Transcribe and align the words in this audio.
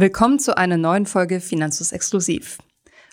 Willkommen 0.00 0.38
zu 0.38 0.56
einer 0.56 0.76
neuen 0.76 1.06
Folge 1.06 1.40
Finanzus 1.40 1.90
Exklusiv. 1.90 2.58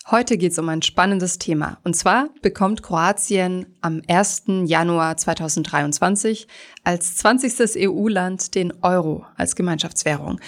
Heute 0.08 0.38
geht 0.38 0.52
es 0.52 0.58
um 0.60 0.68
ein 0.68 0.82
spannendes 0.82 1.36
Thema. 1.36 1.78
Und 1.82 1.96
zwar 1.96 2.28
bekommt 2.42 2.84
Kroatien 2.84 3.66
am 3.80 4.02
1. 4.06 4.44
Januar 4.66 5.16
2023 5.16 6.46
als 6.84 7.16
20. 7.16 7.88
EU-Land 7.88 8.54
den 8.54 8.72
Euro 8.84 9.26
als 9.34 9.56
Gemeinschaftswährung. 9.56 10.38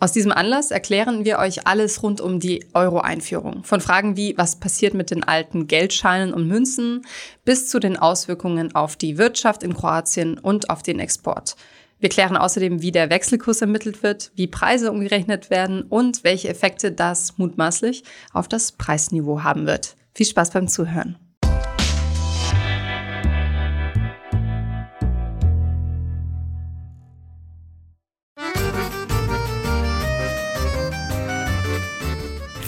Aus 0.00 0.12
diesem 0.12 0.32
Anlass 0.32 0.70
erklären 0.70 1.24
wir 1.24 1.38
euch 1.38 1.66
alles 1.66 2.02
rund 2.02 2.20
um 2.20 2.40
die 2.40 2.66
Euro-Einführung. 2.74 3.64
Von 3.64 3.80
Fragen 3.80 4.18
wie, 4.18 4.36
was 4.36 4.56
passiert 4.56 4.92
mit 4.92 5.10
den 5.10 5.24
alten 5.24 5.66
Geldscheinen 5.66 6.34
und 6.34 6.46
Münzen, 6.46 7.06
bis 7.46 7.70
zu 7.70 7.78
den 7.78 7.96
Auswirkungen 7.96 8.74
auf 8.74 8.96
die 8.96 9.16
Wirtschaft 9.16 9.62
in 9.62 9.72
Kroatien 9.72 10.36
und 10.38 10.68
auf 10.68 10.82
den 10.82 11.00
Export. 11.00 11.56
Wir 12.04 12.10
klären 12.10 12.36
außerdem, 12.36 12.82
wie 12.82 12.92
der 12.92 13.08
Wechselkurs 13.08 13.62
ermittelt 13.62 14.02
wird, 14.02 14.30
wie 14.34 14.46
Preise 14.46 14.92
umgerechnet 14.92 15.48
werden 15.48 15.80
und 15.80 16.22
welche 16.22 16.50
Effekte 16.50 16.92
das 16.92 17.38
mutmaßlich 17.38 18.04
auf 18.34 18.46
das 18.46 18.72
Preisniveau 18.72 19.42
haben 19.42 19.66
wird. 19.66 19.96
Viel 20.12 20.26
Spaß 20.26 20.50
beim 20.50 20.68
Zuhören. 20.68 21.16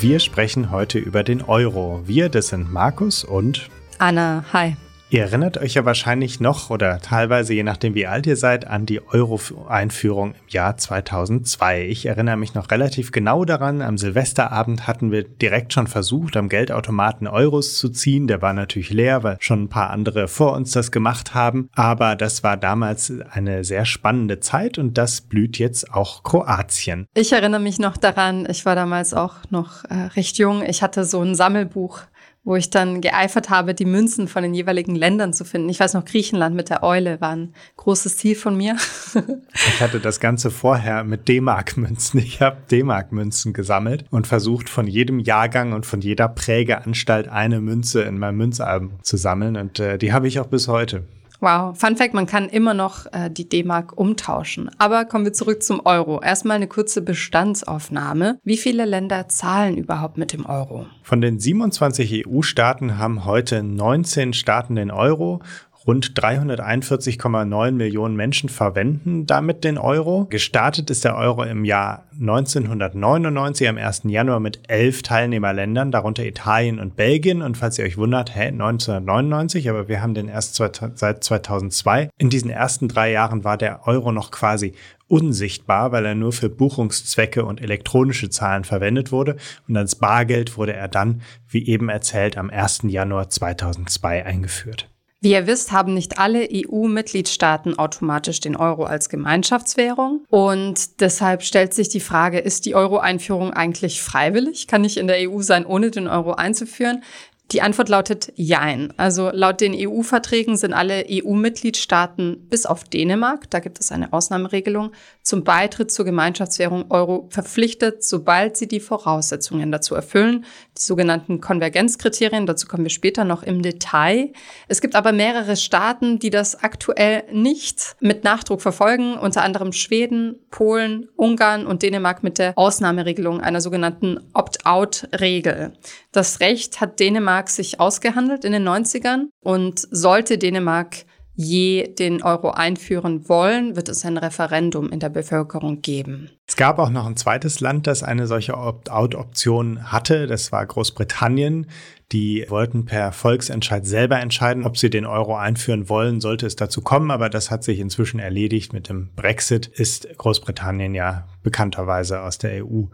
Wir 0.01 0.19
sprechen 0.19 0.71
heute 0.71 0.99
über 0.99 1.23
den 1.23 1.43
Euro. 1.43 2.01
Wir, 2.07 2.31
das 2.31 2.49
sind 2.49 2.73
Markus 2.73 3.23
und 3.23 3.69
Anna. 3.99 4.47
Hi. 4.55 4.77
Ihr 5.09 5.23
erinnert 5.23 5.57
euch 5.57 5.75
ja 5.75 5.85
wahrscheinlich 5.85 6.41
noch 6.41 6.69
oder 6.71 6.99
teilweise, 6.99 7.55
je 7.55 7.63
nachdem 7.63 7.95
wie 7.95 8.09
alt 8.09 8.27
ihr 8.27 8.35
seid, 8.35 8.67
an 8.67 8.87
die 8.87 9.01
Euro-Einführung 9.07 10.33
im 10.33 10.49
Jahr 10.49 10.77
2002. 10.77 11.87
Ich 11.87 12.07
erinnere 12.07 12.37
mich 12.37 12.55
noch 12.55 12.73
relativ 12.73 13.13
genau 13.13 13.45
daran. 13.45 13.83
Am 13.83 13.99
Silvesterabend 13.99 14.89
hatten 14.89 15.13
wir 15.13 15.23
direkt 15.23 15.73
schon 15.73 15.87
versucht, 15.87 16.37
am 16.37 16.49
Geldautomaten 16.49 17.29
Euros 17.29 17.79
zu 17.79 17.89
ziehen. 17.91 18.27
Der 18.27 18.43
war 18.43 18.53
natürlich 18.53 18.91
leer, 18.91 19.23
weil 19.23 19.37
schon 19.39 19.63
ein 19.63 19.69
paar 19.69 19.91
andere 19.91 20.27
vor 20.27 20.55
uns 20.55 20.73
das 20.73 20.91
gemacht 20.91 21.35
haben. 21.35 21.71
Aber 21.77 22.17
das 22.17 22.43
war 22.43 22.57
damals 22.57 23.13
eine 23.31 23.63
sehr 23.63 23.85
spannende 23.85 24.41
Zeit 24.41 24.77
und 24.77 24.99
das 24.99 25.21
blüht 25.21 25.57
jetzt 25.61 25.95
auch 25.95 26.25
Kroatien. 26.25 27.07
Ich 27.15 27.33
erinnere 27.33 27.61
mich 27.61 27.79
noch 27.79 27.97
daran, 27.97 28.45
ich 28.51 28.67
war 28.67 28.75
damals 28.75 29.15
auch 29.15 29.37
noch 29.51 29.85
äh, 29.85 29.95
recht 30.17 30.37
jung. 30.39 30.65
Ich 30.67 30.83
hatte 30.83 31.05
so 31.05 31.23
ein 31.23 31.37
Sammelbuch 31.37 32.01
wo 32.47 32.55
ich 32.55 32.71
dann 32.71 33.01
geeifert 33.01 33.51
habe, 33.51 33.75
die 33.75 33.85
Münzen 33.85 34.29
von 34.29 34.45
den 34.45 34.55
jeweiligen 34.55 34.95
Ländern 34.95 35.35
zu 35.35 35.45
finden. 35.45 35.69
Ich 35.69 35.81
weiß 35.81 35.95
noch, 35.95 36.05
Griechenland 36.05 36.55
mit 36.55 36.71
der 36.71 36.85
Eule 36.85 37.21
war 37.21 37.31
ein 37.31 37.53
großes 37.77 38.17
Ziel 38.17 38.37
von 38.37 38.57
mir. 38.57 38.77
ich 39.53 39.81
hatte 39.81 39.99
das 39.99 40.21
Ganze 40.21 40.53
vorher 40.53 41.03
mit 41.03 41.27
D-Mark-Münzen. 41.27 42.21
Ich 42.21 42.41
habe 42.41 42.59
D-Mark-Münzen 42.71 43.53
gesammelt 43.53 44.05
und 44.11 44.29
versucht, 44.29 44.69
von 44.69 44.87
jedem 44.87 45.19
Jahrgang 45.19 45.73
und 45.73 45.87
von 45.87 46.01
jeder 46.01 46.29
Prägeanstalt 46.29 47.27
eine 47.27 47.61
Münze 47.61 48.03
in 48.03 48.17
meinem 48.17 48.37
Münzalbum 48.37 49.03
zu 49.03 49.17
sammeln. 49.17 49.57
Und 49.57 49.81
äh, 49.81 49.99
die 49.99 50.13
habe 50.13 50.29
ich 50.29 50.39
auch 50.39 50.47
bis 50.47 50.69
heute. 50.69 51.03
Wow, 51.41 51.79
Fun 51.79 51.97
Fact, 51.97 52.15
man 52.15 52.27
kann 52.27 52.49
immer 52.49 52.75
noch 52.75 53.07
äh, 53.13 53.31
die 53.31 53.49
D-Mark 53.49 53.99
umtauschen. 53.99 54.71
Aber 54.79 55.05
kommen 55.05 55.25
wir 55.25 55.33
zurück 55.33 55.63
zum 55.63 55.85
Euro. 55.85 56.21
Erstmal 56.23 56.57
eine 56.57 56.67
kurze 56.67 57.03
Bestandsaufnahme. 57.03 58.39
Wie 58.45 58.57
viele 58.57 58.85
Länder 58.85 59.29
zahlen 59.29 59.77
überhaupt 59.77 60.17
mit 60.17 60.33
dem 60.33 60.47
Euro? 60.47 60.87
Von 61.03 61.21
den 61.21 61.39
27 61.39 62.27
EU-Staaten 62.27 62.99
haben 62.99 63.25
heute 63.25 63.63
19 63.63 64.33
Staaten 64.33 64.77
den 64.77 64.91
Euro 64.91 65.41
Rund 65.87 66.21
341,9 66.21 67.71
Millionen 67.71 68.17
Menschen 68.17 68.49
verwenden 68.49 69.25
damit 69.25 69.63
den 69.63 69.79
Euro. 69.79 70.27
Gestartet 70.29 70.91
ist 70.91 71.05
der 71.05 71.17
Euro 71.17 71.45
im 71.45 71.65
Jahr 71.65 72.07
1999 72.21 73.69
am 73.69 73.79
1. 73.79 74.03
Januar 74.07 74.41
mit 74.41 74.63
elf 74.67 75.03
Teilnehmerländern, 75.03 75.93
darunter 75.93 76.27
Italien 76.27 76.81
und 76.81 76.97
Belgien. 76.97 77.41
Und 77.41 77.57
falls 77.57 77.79
ihr 77.79 77.85
euch 77.85 77.99
wundert, 77.99 78.35
hä, 78.35 78.49
1999, 78.49 79.71
aber 79.71 79.87
wir 79.87 80.03
haben 80.03 80.15
den 80.15 80.27
erst 80.27 80.57
seit 80.57 81.23
2002. 81.23 82.11
In 82.19 82.31
diesen 82.31 82.51
ersten 82.51 82.89
drei 82.89 83.13
Jahren 83.13 83.45
war 83.45 83.57
der 83.57 83.87
Euro 83.87 84.11
noch 84.11 84.33
quasi 84.33 84.73
unsichtbar, 85.07 85.93
weil 85.93 86.05
er 86.05 86.17
nur 86.17 86.33
für 86.33 86.49
Buchungszwecke 86.49 87.45
und 87.45 87.61
elektronische 87.61 88.29
Zahlen 88.29 88.65
verwendet 88.65 89.13
wurde 89.13 89.37
und 89.69 89.77
als 89.77 89.95
Bargeld 89.95 90.57
wurde 90.57 90.73
er 90.73 90.89
dann, 90.89 91.23
wie 91.49 91.65
eben 91.69 91.89
erzählt, 91.89 92.37
am 92.37 92.51
1. 92.51 92.81
Januar 92.89 93.31
2002 93.31 94.27
eingeführt. 94.27 94.89
Wie 95.21 95.33
ihr 95.33 95.47
wisst, 95.47 95.73
haben 95.73 95.95
nicht 95.95 96.19
alle 96.19 96.47
EU-Mitgliedstaaten 96.53 97.79
automatisch 97.79 98.41
den 98.41 98.55
Euro 98.55 98.85
als 98.85 99.09
Gemeinschaftswährung. 99.09 100.25
Und 100.29 101.01
deshalb 101.01 101.43
stellt 101.43 101.73
sich 101.73 101.89
die 101.89 102.01
Frage, 102.01 102.39
ist 102.39 102.67
die 102.67 102.75
Euro-Einführung 102.75 103.53
eigentlich 103.53 104.03
freiwillig? 104.03 104.67
Kann 104.67 104.85
ich 104.85 104.99
in 104.99 105.07
der 105.07 105.31
EU 105.31 105.41
sein, 105.41 105.65
ohne 105.65 105.91
den 105.91 106.07
Euro 106.07 106.35
einzuführen? 106.35 107.03
Die 107.53 107.63
Antwort 107.63 107.89
lautet 107.89 108.33
Jein. 108.35 108.93
Also 108.97 109.31
laut 109.33 109.61
den 109.61 109.73
EU-Verträgen 109.73 110.57
sind 110.57 110.73
alle 110.73 111.05
EU-Mitgliedstaaten 111.09 112.49
bis 112.49 112.67
auf 112.67 112.83
Dänemark, 112.83 113.49
da 113.51 113.61
gibt 113.61 113.79
es 113.79 113.93
eine 113.93 114.13
Ausnahmeregelung, 114.13 114.91
zum 115.23 115.45
Beitritt 115.45 115.93
zur 115.93 116.05
Gemeinschaftswährung 116.05 116.87
Euro 116.91 117.29
verpflichtet, 117.31 118.03
sobald 118.03 118.57
sie 118.57 118.67
die 118.67 118.81
Voraussetzungen 118.81 119.71
dazu 119.71 119.95
erfüllen, 119.95 120.45
die 120.77 120.83
sogenannten 120.83 121.41
Konvergenzkriterien, 121.41 122.47
dazu 122.47 122.67
kommen 122.67 122.83
wir 122.83 122.91
später 122.91 123.23
noch 123.25 123.45
im 123.45 123.63
Detail. 123.63 124.33
Es 124.67 124.81
gibt 124.81 124.97
aber 124.97 125.13
mehrere 125.13 125.57
Staaten, 125.57 126.19
die 126.19 126.31
das 126.31 126.65
aktuell 126.65 127.25
nicht 127.33 127.95
mit 128.01 128.25
Nachdruck 128.25 128.61
verfolgen, 128.61 129.17
unter 129.19 129.43
anderem 129.43 129.73
Schweden, 129.73 130.35
Polen, 130.51 131.09
Ungarn 131.15 131.67
und 131.67 131.83
Dänemark 131.83 132.25
mit 132.25 132.39
der 132.39 132.59
Ausnahmeregelung 132.59 133.41
einer 133.41 133.61
sogenannten 133.61 134.19
Opt-out-Regel. 134.33 135.75
Das 136.11 136.41
Recht 136.41 136.81
hat 136.81 136.99
Dänemark 136.99 137.36
sich 137.49 137.81
ausgehandelt 137.81 138.45
in 138.45 138.53
den 138.53 138.67
90ern 138.67 139.27
und 139.41 139.87
sollte 139.91 140.39
Dänemark 140.39 141.05
je 141.37 141.95
den 141.95 142.23
Euro 142.23 142.51
einführen 142.51 143.29
wollen, 143.29 143.77
wird 143.77 143.91
es 143.91 144.05
ein 144.05 144.17
Referendum 144.17 144.89
in 144.89 145.01
der 145.01 145.11
Bevölkerung 145.11 145.83
geben. 145.83 146.31
Es 146.47 146.57
gab 146.57 146.79
auch 146.79 146.89
noch 146.91 147.07
ein 147.07 147.17
zweites 147.17 147.61
Land, 147.61 147.87
das 147.87 148.03
eine 148.03 148.27
solche 148.27 148.57
Opt-out-Option 148.57 149.93
hatte. 149.93 150.27
Das 150.27 150.51
war 150.51 150.65
Großbritannien. 150.65 151.67
Die 152.13 152.47
wollten 152.49 152.87
per 152.87 153.13
Volksentscheid 153.13 153.85
selber 153.85 154.19
entscheiden, 154.21 154.65
ob 154.65 154.79
sie 154.79 154.91
den 154.91 155.05
Euro 155.05 155.37
einführen 155.37 155.89
wollen, 155.89 156.21
sollte 156.21 156.47
es 156.47 156.57
dazu 156.57 156.81
kommen. 156.81 157.11
Aber 157.11 157.29
das 157.29 157.51
hat 157.51 157.65
sich 157.65 157.81
inzwischen 157.81 158.21
erledigt. 158.21 158.73
Mit 158.73 158.89
dem 158.89 159.11
Brexit 159.15 159.67
ist 159.67 160.09
Großbritannien 160.17 160.95
ja 160.95 161.29
bekannterweise 161.43 162.23
aus 162.23 162.39
der 162.39 162.65
EU 162.65 162.85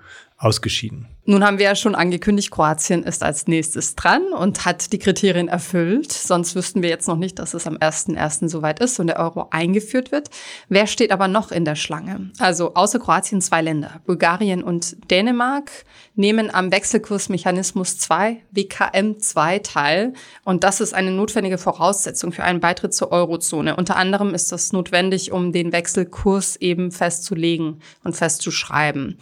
ausgeschieden. 0.43 1.07
Nun 1.25 1.45
haben 1.45 1.59
wir 1.59 1.67
ja 1.67 1.77
schon 1.77 1.95
angekündigt, 1.95 2.51
Kroatien 2.51 3.05
ist 3.05 3.23
als 3.23 3.47
nächstes 3.47 3.95
dran 3.95 4.33
und 4.33 4.65
hat 4.65 4.93
die 4.93 4.99
Kriterien 4.99 5.47
erfüllt. 5.47 6.11
Sonst 6.11 6.57
wüssten 6.57 6.83
wir 6.83 6.89
jetzt 6.89 7.07
noch 7.07 7.17
nicht, 7.17 7.39
dass 7.39 7.55
es 7.55 7.69
am 7.69 7.77
1.1. 7.77 8.49
soweit 8.49 8.81
ist 8.81 8.99
und 8.99 9.07
der 9.07 9.21
Euro 9.21 9.47
eingeführt 9.51 10.11
wird. 10.11 10.31
Wer 10.69 10.89
steht 10.89 11.13
aber 11.13 11.29
noch 11.29 11.53
in 11.53 11.65
der 11.65 11.77
Schlange? 11.77 12.33
Also 12.41 12.75
außer 12.75 12.99
Kroatien 12.99 13.41
zwei 13.41 13.63
Länder, 13.63 14.01
Bulgarien 14.05 14.65
und 14.65 14.97
Dänemark, 15.13 15.71
nehmen 16.17 16.53
am 16.53 16.73
Wechselkursmechanismus 16.73 17.99
2, 17.99 18.43
WKM 18.51 19.21
2 19.21 19.61
teil. 19.61 20.15
Und 20.45 20.65
das 20.65 20.81
ist 20.81 20.93
eine 20.93 21.13
notwendige 21.13 21.57
Voraussetzung 21.59 22.33
für 22.33 22.43
einen 22.43 22.59
Beitritt 22.59 22.95
zur 22.95 23.13
Eurozone. 23.13 23.77
Unter 23.77 23.95
anderem 23.95 24.35
ist 24.35 24.51
das 24.51 24.73
notwendig, 24.73 25.31
um 25.31 25.53
den 25.53 25.73
Wechselkurs 25.73 26.57
eben 26.57 26.91
festzulegen 26.91 27.81
und 28.03 28.17
festzuschreiben. 28.17 29.19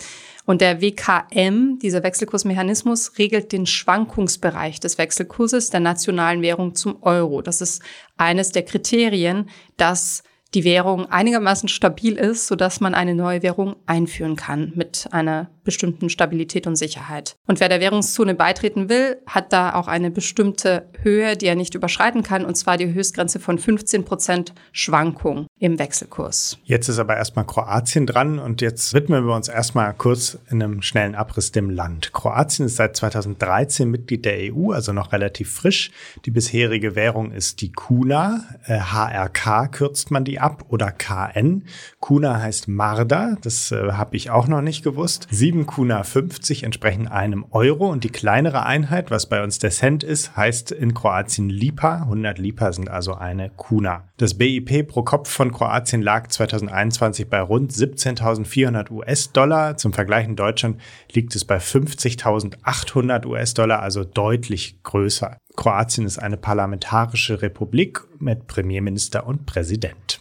Und 0.47 0.61
der 0.61 0.81
WKM, 0.81 1.79
dieser 1.79 2.03
Wechselkursmechanismus, 2.03 3.19
regelt 3.19 3.53
den 3.53 3.67
Schwankungsbereich 3.67 4.81
des 4.81 4.99
Wechselkurses 4.99 5.71
der 5.71 5.81
nationalen 5.81 6.43
Währung 6.43 6.75
zum 6.75 7.03
Euro. 7.03 7.43
Das 7.43 7.61
ist 7.61 7.83
eines 8.17 8.51
der 8.51 8.65
Kriterien, 8.65 9.49
dass 9.77 10.23
die 10.55 10.65
Währung 10.65 11.07
einigermaßen 11.07 11.69
stabil 11.69 12.17
ist, 12.17 12.47
sodass 12.47 12.81
man 12.81 12.95
eine 12.95 13.15
neue 13.15 13.43
Währung 13.43 13.77
einführen 13.87 14.35
kann 14.35 14.73
mit 14.75 15.09
einer 15.13 15.51
bestimmten 15.65 16.09
Stabilität 16.09 16.67
und 16.67 16.77
Sicherheit. 16.77 17.37
Und 17.47 17.61
wer 17.61 17.69
der 17.69 17.81
Währungszone 17.81 18.35
beitreten 18.35 18.89
will, 18.89 19.19
hat 19.27 19.53
da 19.53 19.75
auch 19.75 19.89
eine 19.89 20.11
bestimmte 20.11 20.89
Höhe, 21.03 21.37
die 21.37 21.47
er 21.47 21.55
nicht 21.55 21.75
überschreiten 21.75 22.23
kann, 22.23 22.45
und 22.45 22.57
zwar 22.57 22.77
die 22.77 22.93
Höchstgrenze 22.93 23.41
von 23.41 23.59
15 23.59 24.05
Prozent 24.05 24.55
Schwankung 24.73 25.47
im 25.59 25.79
Wechselkurs. 25.79 26.59
Jetzt 26.65 26.89
ist 26.89 26.99
aber 26.99 27.17
erstmal 27.17 27.47
Kroatien 27.47 28.07
dran 28.07 28.39
und 28.39 28.61
jetzt 28.61 28.95
widmen 28.95 29.27
wir 29.27 29.35
uns 29.35 29.49
erstmal 29.49 29.95
kurz 29.95 30.39
in 30.51 30.63
einem 30.63 30.83
schnellen 30.83 31.15
Abriss 31.15 31.53
dem 31.53 31.71
Land. 31.71 32.13
Kroatien 32.13 32.67
ist 32.67 32.77
seit 32.77 32.97
2013 32.97 33.91
Mitglied 33.91 34.25
der 34.25 34.53
EU, 34.53 34.73
also 34.73 34.93
noch 34.93 35.13
relativ 35.13 35.53
frisch. 35.53 35.91
Die 36.25 36.31
bisherige 36.31 36.95
Währung 36.95 37.33
ist 37.33 37.61
die 37.61 37.73
Kuna, 37.73 38.45
äh, 38.67 38.79
HRK 38.79 39.69
kürzt 39.69 40.11
man 40.11 40.25
die 40.25 40.41
ab 40.41 40.65
oder 40.69 40.91
KN. 40.93 41.65
Kuna 42.01 42.41
heißt 42.41 42.69
Marda, 42.69 43.37
das 43.43 43.73
äh, 43.73 43.93
habe 43.93 44.17
ich 44.17 44.31
auch 44.31 44.47
noch 44.47 44.63
nicht 44.63 44.83
gewusst. 44.83 45.27
7 45.51 45.67
Kuna 45.67 46.05
50 46.05 46.63
entsprechen 46.63 47.09
einem 47.09 47.45
Euro 47.51 47.91
und 47.91 48.05
die 48.05 48.09
kleinere 48.09 48.67
Einheit, 48.67 49.11
was 49.11 49.29
bei 49.29 49.43
uns 49.43 49.59
der 49.59 49.71
Cent 49.71 50.05
ist, 50.05 50.37
heißt 50.37 50.71
in 50.71 50.95
Kroatien 50.95 51.51
Lipa. 51.51 52.03
100 52.03 52.39
Lipa 52.39 52.73
sind 52.73 52.89
also 52.89 53.15
eine 53.15 53.51
Kuna. 53.57 54.05
Das 54.17 54.35
BIP 54.35 54.87
pro 54.87 55.03
Kopf 55.03 55.29
von 55.29 55.51
Kroatien 55.51 56.03
lag 56.03 56.29
2021 56.29 57.29
bei 57.29 57.41
rund 57.41 57.73
17.400 57.73 58.93
US-Dollar. 58.93 59.77
Zum 59.77 59.93
Vergleich 59.93 60.27
in 60.27 60.37
Deutschland 60.37 60.81
liegt 61.13 61.35
es 61.35 61.45
bei 61.45 61.57
50.800 61.57 63.27
US-Dollar, 63.27 63.83
also 63.83 64.05
deutlich 64.05 64.81
größer. 64.85 65.37
Kroatien 65.57 66.07
ist 66.07 66.19
eine 66.19 66.37
parlamentarische 66.37 67.43
Republik 67.43 68.03
mit 68.21 68.47
Premierminister 68.47 69.27
und 69.27 69.47
Präsident. 69.47 70.20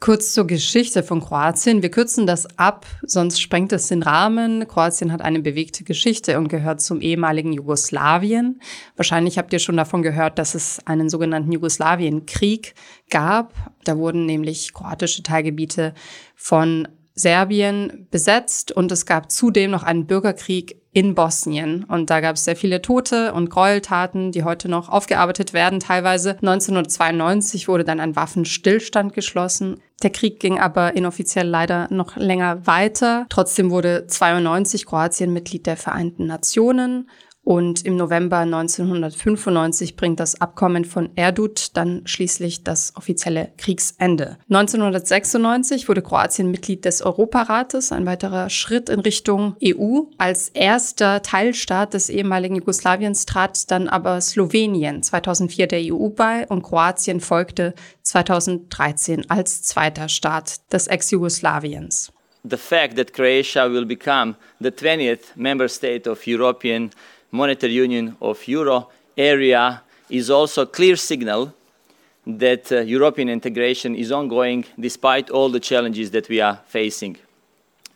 Kurz 0.00 0.32
zur 0.32 0.46
Geschichte 0.46 1.02
von 1.02 1.20
Kroatien. 1.20 1.82
Wir 1.82 1.90
kürzen 1.90 2.26
das 2.26 2.58
ab, 2.58 2.86
sonst 3.02 3.38
sprengt 3.38 3.70
es 3.74 3.88
den 3.88 4.02
Rahmen. 4.02 4.66
Kroatien 4.66 5.12
hat 5.12 5.20
eine 5.20 5.40
bewegte 5.40 5.84
Geschichte 5.84 6.38
und 6.38 6.48
gehört 6.48 6.80
zum 6.80 7.02
ehemaligen 7.02 7.52
Jugoslawien. 7.52 8.62
Wahrscheinlich 8.96 9.36
habt 9.36 9.52
ihr 9.52 9.58
schon 9.58 9.76
davon 9.76 10.00
gehört, 10.00 10.38
dass 10.38 10.54
es 10.54 10.80
einen 10.86 11.10
sogenannten 11.10 11.52
Jugoslawienkrieg 11.52 12.74
gab. 13.10 13.52
Da 13.84 13.98
wurden 13.98 14.24
nämlich 14.24 14.72
kroatische 14.72 15.22
Teilgebiete 15.22 15.92
von 16.34 16.88
Serbien 17.14 18.06
besetzt 18.10 18.72
und 18.72 18.90
es 18.92 19.04
gab 19.04 19.30
zudem 19.30 19.70
noch 19.70 19.82
einen 19.82 20.06
Bürgerkrieg 20.06 20.79
in 20.92 21.14
Bosnien. 21.14 21.84
Und 21.84 22.10
da 22.10 22.20
gab 22.20 22.36
es 22.36 22.44
sehr 22.44 22.56
viele 22.56 22.82
Tote 22.82 23.32
und 23.32 23.50
Gräueltaten, 23.50 24.32
die 24.32 24.42
heute 24.42 24.68
noch 24.68 24.88
aufgearbeitet 24.88 25.52
werden 25.52 25.78
teilweise. 25.80 26.30
1992 26.30 27.68
wurde 27.68 27.84
dann 27.84 28.00
ein 28.00 28.16
Waffenstillstand 28.16 29.12
geschlossen. 29.12 29.80
Der 30.02 30.10
Krieg 30.10 30.40
ging 30.40 30.58
aber 30.58 30.96
inoffiziell 30.96 31.46
leider 31.46 31.86
noch 31.90 32.16
länger 32.16 32.66
weiter. 32.66 33.26
Trotzdem 33.28 33.70
wurde 33.70 34.06
92 34.06 34.86
Kroatien 34.86 35.32
Mitglied 35.32 35.66
der 35.66 35.76
Vereinten 35.76 36.26
Nationen 36.26 37.08
und 37.42 37.84
im 37.86 37.96
November 37.96 38.38
1995 38.38 39.96
bringt 39.96 40.20
das 40.20 40.40
Abkommen 40.40 40.84
von 40.84 41.10
Erdut 41.16 41.76
dann 41.76 42.02
schließlich 42.04 42.64
das 42.64 42.94
offizielle 42.96 43.52
Kriegsende. 43.56 44.36
1996 44.50 45.88
wurde 45.88 46.02
Kroatien 46.02 46.50
Mitglied 46.50 46.84
des 46.84 47.02
Europarates, 47.02 47.92
ein 47.92 48.06
weiterer 48.06 48.50
Schritt 48.50 48.88
in 48.90 49.00
Richtung 49.00 49.56
EU. 49.64 50.02
Als 50.18 50.50
erster 50.50 51.22
Teilstaat 51.22 51.94
des 51.94 52.10
ehemaligen 52.10 52.56
Jugoslawiens 52.56 53.24
trat 53.24 53.70
dann 53.70 53.88
aber 53.88 54.20
Slowenien 54.20 55.02
2004 55.02 55.66
der 55.66 55.94
EU 55.94 56.08
bei 56.08 56.46
und 56.46 56.62
Kroatien 56.62 57.20
folgte 57.20 57.74
2013 58.02 59.30
als 59.30 59.62
zweiter 59.62 60.08
Staat 60.08 60.72
des 60.72 60.88
Ex-Jugoslawiens. 60.88 62.12
The 62.42 62.56
fact 62.56 62.96
that 62.96 63.12
Croatia 63.12 63.70
will 63.70 63.84
become 63.84 64.34
the 64.60 64.70
20th 64.70 65.36
member 65.36 65.68
state 65.68 66.08
of 66.08 66.26
European 66.26 66.90
monetary 67.30 67.72
union 67.72 68.16
of 68.20 68.46
euro 68.48 68.88
area 69.16 69.82
is 70.08 70.30
also 70.30 70.62
a 70.62 70.66
clear 70.66 70.96
signal 70.96 71.54
that 72.26 72.70
uh, 72.72 72.80
European 72.80 73.28
integration 73.28 73.94
is 73.94 74.12
ongoing 74.12 74.64
despite 74.78 75.30
all 75.30 75.48
the 75.48 75.60
challenges 75.60 76.10
that 76.10 76.28
we 76.28 76.40
are 76.40 76.60
facing. 76.66 77.16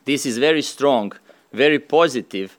This 0.05 0.27
is 0.27 0.39
very 0.39 0.63
strong, 0.63 1.13
very 1.53 1.79
positive 1.79 2.57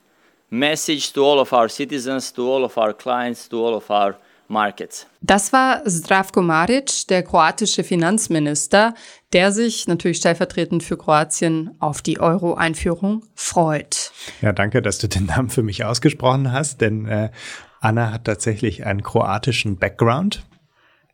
message 0.50 1.12
to 1.12 1.22
all 1.22 1.40
of 1.40 1.52
our 1.52 1.68
citizens, 1.68 2.30
to 2.32 2.48
all 2.48 2.64
of 2.64 2.76
our 2.78 2.92
clients, 2.92 3.48
to 3.48 3.56
all 3.64 3.74
of 3.74 3.90
our 3.90 4.16
markets. 4.48 5.06
Das 5.20 5.52
war 5.52 5.84
Zdravko 5.84 6.42
Maric, 6.42 7.06
der 7.08 7.22
kroatische 7.22 7.84
Finanzminister, 7.84 8.94
der 9.32 9.52
sich 9.52 9.88
natürlich 9.88 10.18
stellvertretend 10.18 10.82
für 10.82 10.96
Kroatien 10.96 11.74
auf 11.78 12.02
die 12.02 12.20
Euro-Einführung 12.20 13.24
freut. 13.34 14.12
Ja, 14.40 14.52
danke, 14.52 14.82
dass 14.82 14.98
du 14.98 15.08
den 15.08 15.26
Namen 15.26 15.50
für 15.50 15.62
mich 15.62 15.84
ausgesprochen 15.84 16.52
hast, 16.52 16.80
denn 16.80 17.06
äh, 17.06 17.30
Anna 17.80 18.12
hat 18.12 18.24
tatsächlich 18.24 18.84
einen 18.84 19.02
kroatischen 19.02 19.76
Background. 19.78 20.44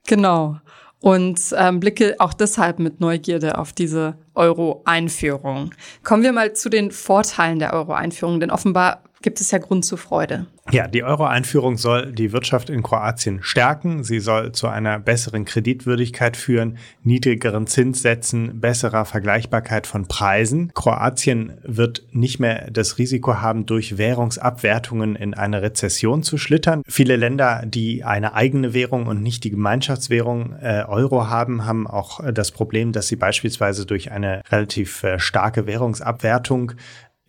Genau. 0.06 0.58
Und 1.00 1.40
ähm, 1.56 1.81
blicke 1.81 2.14
auch 2.20 2.32
deshalb 2.32 2.78
mit 2.78 3.00
Neugierde 3.00 3.58
auf 3.58 3.73
diese 3.73 4.17
Euro-Einführung. 4.35 5.73
Kommen 6.05 6.23
wir 6.23 6.32
mal 6.32 6.52
zu 6.52 6.69
den 6.69 6.93
Vorteilen 6.93 7.58
der 7.58 7.73
Euro-Einführung, 7.73 8.38
denn 8.38 8.52
offenbar 8.52 9.02
gibt 9.23 9.41
es 9.41 9.51
ja 9.51 9.59
Grund 9.59 9.85
zur 9.85 9.99
Freude. 9.99 10.47
Ja, 10.71 10.87
die 10.87 11.03
Euro-Einführung 11.03 11.77
soll 11.77 12.13
die 12.13 12.33
Wirtschaft 12.33 12.71
in 12.71 12.83
Kroatien 12.83 13.41
stärken. 13.43 14.05
Sie 14.05 14.21
soll 14.21 14.53
zu 14.53 14.69
einer 14.69 15.01
besseren 15.01 15.45
Kreditwürdigkeit 15.45 16.37
führen, 16.37 16.79
niedrigeren 17.03 17.67
Zinssätzen, 17.67 18.61
besserer 18.61 19.05
Vergleichbarkeit 19.05 19.87
von 19.87 20.07
Preisen. 20.07 20.73
Kroatien 20.75 21.59
wird 21.65 22.05
nicht 22.13 22.39
mehr 22.39 22.71
das 22.71 22.99
Risiko 22.99 23.41
haben, 23.41 23.67
durch 23.67 23.99
Währungsabwertungen 23.99 25.17
in 25.17 25.35
eine 25.35 25.63
Rezession 25.63 26.23
zu 26.23 26.39
schlittern. 26.39 26.83
Viele 26.87 27.17
Länder, 27.17 27.65
die 27.67 28.05
eine 28.05 28.35
eigene 28.35 28.73
Währung 28.73 29.07
und 29.07 29.23
nicht 29.23 29.43
die 29.45 29.51
Gemeinschaftswährung 29.51 30.55
äh, 30.63 30.85
Euro 30.87 31.29
haben, 31.29 31.65
haben 31.65 31.87
auch 31.87 32.21
das 32.33 32.53
Problem, 32.53 32.93
dass 32.93 33.09
sie 33.09 33.17
beispielsweise 33.17 33.85
durch 33.85 34.13
eine 34.13 34.43
relativ 34.51 35.03
äh, 35.03 35.19
starke 35.19 35.67
Währungsabwertung 35.67 36.73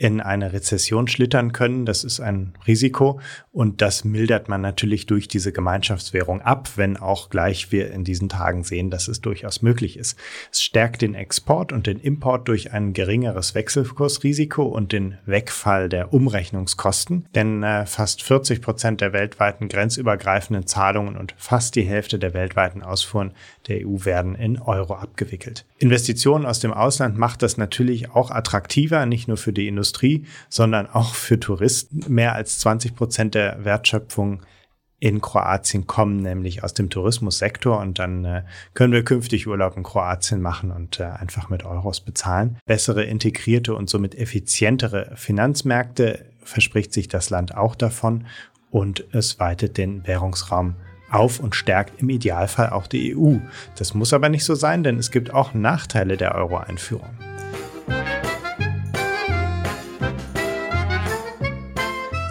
in 0.04 0.20
eine 0.20 0.52
Rezession 0.52 1.08
schlittern 1.08 1.54
können. 1.54 1.86
Das 1.86 2.04
ist 2.04 2.20
ein 2.20 2.54
Risiko 2.68 3.22
und 3.54 3.82
das 3.82 4.04
mildert 4.04 4.50
man 4.50 4.60
natürlich 4.60 5.06
durch 5.06 5.30
diese 5.30 5.54
Gemeinschaftswährung 5.54 6.42
ab, 6.42 6.72
wenn 6.76 6.98
auch 6.98 7.30
gleich 7.30 7.72
wir 7.72 7.90
in 7.92 8.04
diesen 8.04 8.28
Tagen 8.28 8.66
sehen, 8.66 8.90
dass 8.90 9.08
es 9.08 9.22
durchaus 9.22 9.62
möglich 9.62 9.98
ist. 9.98 10.20
Es 10.52 10.62
stärkt 10.62 11.04
den 11.04 11.16
Export 11.16 11.72
und 11.72 11.88
den 11.88 12.02
Import 12.02 12.50
durch 12.50 12.74
ein 12.74 12.92
geringeres 12.92 13.56
Wechselkursrisiko 13.56 14.64
und 14.64 14.92
den 14.92 15.18
Wegfall 15.26 15.88
der 15.88 16.14
Umrechnungskosten, 16.14 17.26
denn 17.34 17.64
äh, 17.64 17.86
fast 17.86 18.24
40 18.24 18.62
Prozent 18.62 19.00
der 19.00 19.14
weltweiten 19.14 19.70
grenzübergreifenden 19.70 20.68
Zahlungen 20.68 21.16
und 21.16 21.34
fast 21.38 21.76
die 21.76 21.84
Hälfte 21.84 22.20
der 22.20 22.34
weltweiten 22.34 22.84
Ausfuhren 22.84 23.32
der 23.70 23.88
EU 23.88 24.04
werden 24.04 24.36
in 24.36 24.60
Euro 24.60 24.96
abgewickelt. 24.96 25.64
Investitionen 25.78 26.46
aus 26.46 26.60
dem 26.60 26.74
Ausland 26.74 27.18
macht 27.18 27.42
das 27.42 27.56
natürlich 27.56 28.12
auch 28.12 28.32
attraktiver, 28.32 29.06
nicht 29.06 29.30
nur 29.30 29.38
für 29.38 29.54
die 29.54 29.70
Industrie, 29.70 29.93
Industrie, 29.94 30.26
sondern 30.50 30.88
auch 30.88 31.14
für 31.14 31.40
Touristen. 31.40 32.04
Mehr 32.08 32.34
als 32.34 32.60
20 32.60 32.96
Prozent 32.96 33.36
der 33.36 33.64
Wertschöpfung 33.64 34.42
in 35.00 35.20
Kroatien 35.20 35.86
kommen, 35.86 36.22
nämlich 36.22 36.64
aus 36.64 36.74
dem 36.74 36.90
Tourismussektor. 36.90 37.80
Und 37.80 38.00
dann 38.00 38.24
äh, 38.24 38.44
können 38.74 38.94
wir 38.94 39.04
künftig 39.04 39.48
Urlaub 39.48 39.76
in 39.76 39.84
Kroatien 39.84 40.42
machen 40.42 40.72
und 40.72 41.00
äh, 41.00 41.04
einfach 41.04 41.50
mit 41.50 41.66
Euros 41.66 42.00
bezahlen. 42.00 42.58
Bessere 42.66 43.04
integrierte 43.04 43.76
und 43.76 43.90
somit 43.90 44.16
effizientere 44.16 45.12
Finanzmärkte 45.16 46.26
verspricht 46.42 46.94
sich 46.94 47.10
das 47.10 47.30
Land 47.30 47.56
auch 47.56 47.76
davon 47.76 48.26
und 48.72 49.04
es 49.12 49.40
weitet 49.40 49.78
den 49.78 50.08
Währungsraum 50.08 50.76
auf 51.12 51.40
und 51.40 51.54
stärkt 51.54 52.02
im 52.02 52.10
Idealfall 52.10 52.70
auch 52.70 52.88
die 52.88 53.16
EU. 53.16 53.36
Das 53.78 53.94
muss 53.94 54.14
aber 54.14 54.30
nicht 54.30 54.46
so 54.46 54.56
sein, 54.56 54.84
denn 54.84 54.98
es 54.98 55.12
gibt 55.12 55.34
auch 55.34 55.54
Nachteile 55.54 56.18
der 56.18 56.34
Euro-Einführung. 56.34 57.33